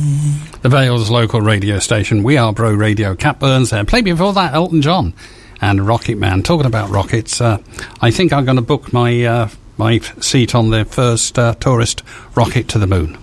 [0.61, 2.21] The Vale's local radio station.
[2.21, 3.15] We are Bro Radio.
[3.15, 3.83] Cat Burns there.
[3.83, 5.15] Played before that Elton John
[5.59, 6.43] and Rocket Man.
[6.43, 7.57] Talking about rockets, uh,
[7.99, 12.03] I think I'm going to book my uh, my seat on the first uh, tourist
[12.35, 13.17] rocket to the moon.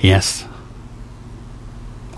[0.00, 0.44] Yes,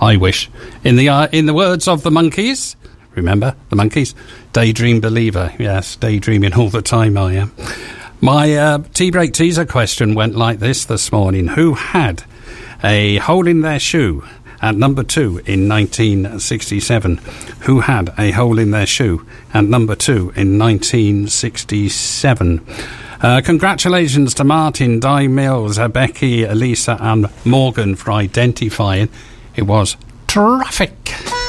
[0.00, 0.50] I wish.
[0.84, 2.76] In the uh, in the words of the Monkees,
[3.14, 4.14] remember the Monkees,
[4.52, 5.52] daydream believer.
[5.58, 7.16] Yes, daydreaming all the time.
[7.16, 7.52] I am.
[8.20, 12.24] My uh, tea break teaser question went like this this morning: Who had
[12.82, 14.24] a hole in their shoe
[14.62, 17.16] at number two in 1967?
[17.60, 22.66] Who had a hole in their shoe at number two in 1967?
[23.22, 29.10] Uh, congratulations to Martin, Di Mills, Becky, Elisa, and Morgan for identifying
[29.54, 31.39] it was traffic.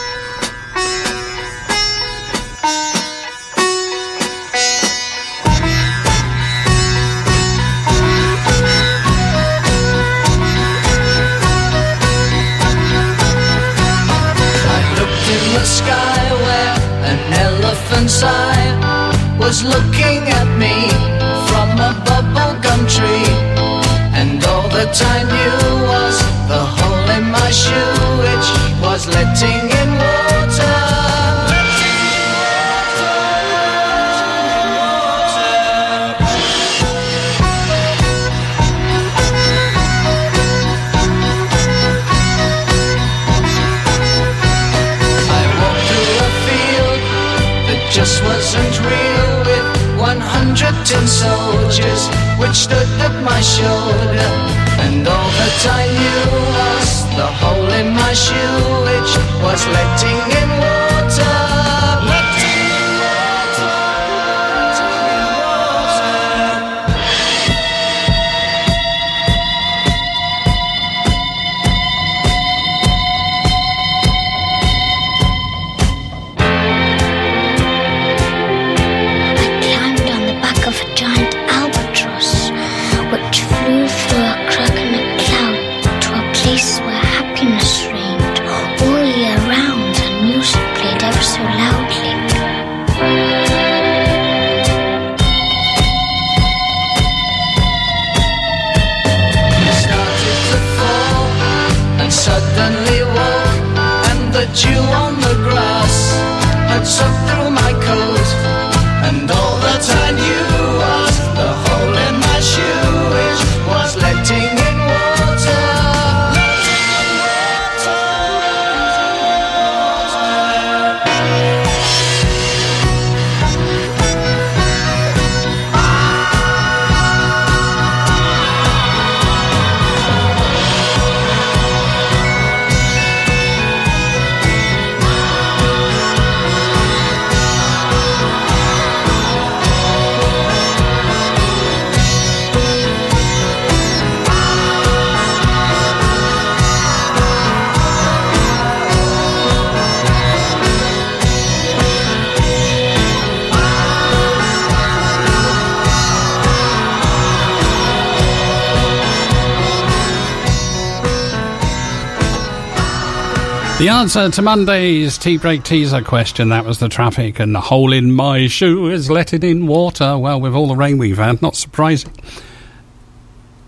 [164.01, 168.11] Answer to Monday's tea break teaser question that was the traffic, and the hole in
[168.11, 170.17] my shoe is letting in water.
[170.17, 172.11] Well, with all the rain we've had, not surprising.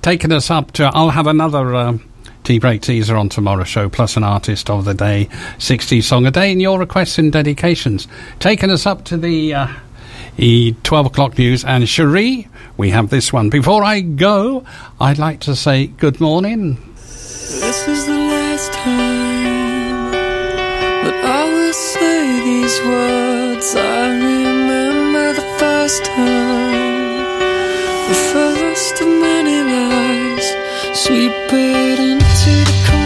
[0.02, 2.10] Taking us up to, I'll have another um,
[2.44, 5.30] tea break teaser on tomorrow's show, plus an artist of the day,
[5.60, 8.08] 60 song a day, and your requests and dedications.
[8.40, 9.54] Taking us up to the.
[9.54, 9.68] Uh,
[10.36, 13.52] 12 o'clock news and Cherie, we have this one.
[13.52, 14.66] Before I go,
[15.00, 16.80] I'd like to say good morning.
[16.96, 19.63] This is the last time
[21.74, 23.76] say these words.
[23.76, 27.18] I remember the first time,
[28.10, 30.48] the first of many lies,
[30.94, 33.03] sweep it into the.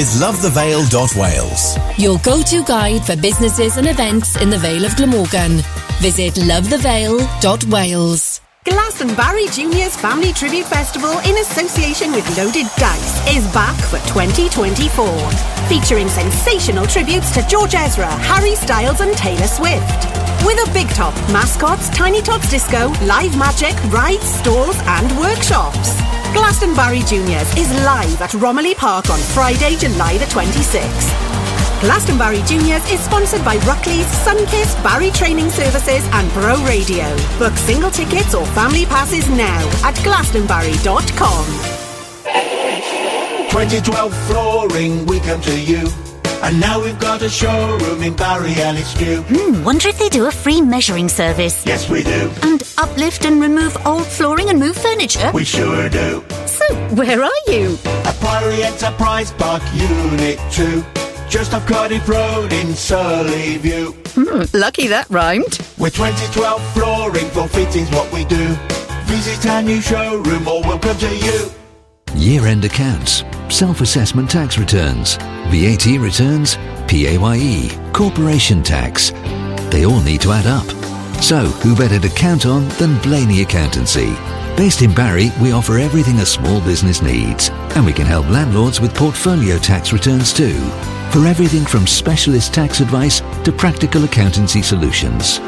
[0.00, 1.76] With lovethevale.wales.
[1.98, 5.60] Your go-to guide for businesses and events in the Vale of Glamorgan.
[6.00, 8.40] Visit lovethevale.wales.
[8.64, 15.04] Glastonbarry Juniors Family Tribute Festival in association with Loaded Dice is back for 2024.
[15.68, 20.06] Featuring sensational tributes to George Ezra, Harry Styles and Taylor Swift.
[20.46, 26.09] With a big top, mascots, Tiny Tots Disco, live magic, rides, stalls and workshops.
[26.32, 31.10] Glastonbarry Juniors is live at Romilly Park on Friday, July the 26th.
[31.80, 37.04] Glastonbarry Juniors is sponsored by Ruckley's, Sunkist, Barry Training Services and Bro Radio.
[37.38, 41.44] Book single tickets or family passes now at glastonbarry.com.
[43.50, 46.09] 2012 flooring, we come to you.
[46.42, 49.22] And now we've got a showroom in Barry and it's new.
[49.22, 51.64] Hmm, wonder if they do a free measuring service.
[51.66, 52.30] Yes, we do.
[52.42, 55.30] And uplift and remove old flooring and move furniture?
[55.34, 56.24] We sure do.
[56.46, 56.64] So,
[56.94, 57.78] where are you?
[57.84, 60.84] A Priory Enterprise Park Unit 2.
[61.28, 63.92] Just off Cardiff Road in Surrey View.
[64.14, 65.58] Hmm, lucky that rhymed.
[65.78, 68.56] With 2012 flooring, for fittings what we do.
[69.04, 71.50] Visit our new showroom or we'll to you.
[72.14, 75.16] Year end accounts, self assessment tax returns,
[75.50, 76.56] VAT returns,
[76.86, 79.10] PAYE, corporation tax.
[79.70, 80.66] They all need to add up.
[81.22, 84.14] So, who better to count on than Blaney Accountancy?
[84.56, 88.80] Based in Barry, we offer everything a small business needs, and we can help landlords
[88.80, 90.58] with portfolio tax returns too.
[91.10, 95.40] For everything from specialist tax advice to practical accountancy solutions.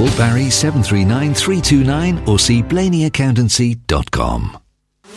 [0.00, 4.58] Call Barry 739 329 or see blaneyaccountancy.com.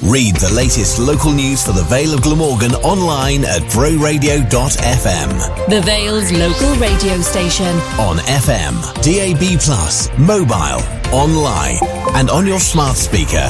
[0.01, 5.69] Read the latest local news for the Vale of Glamorgan online at broradio.fm.
[5.69, 7.73] The Vale's local radio station.
[7.97, 10.83] On FM, DAB+, mobile,
[11.15, 11.77] online,
[12.17, 13.47] and on your smart speaker.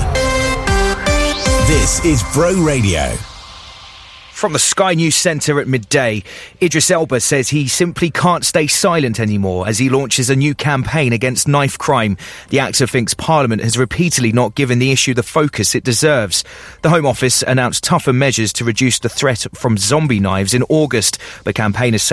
[1.66, 3.18] This is Bro Radio.
[4.44, 6.22] From the Sky News Centre at midday,
[6.62, 11.14] Idris Elba says he simply can't stay silent anymore as he launches a new campaign
[11.14, 12.18] against knife crime.
[12.50, 16.44] The actor thinks Parliament has repeatedly not given the issue the focus it deserves.
[16.82, 21.20] The Home Office announced tougher measures to reduce the threat from zombie knives in August,
[21.46, 22.12] but campaigners say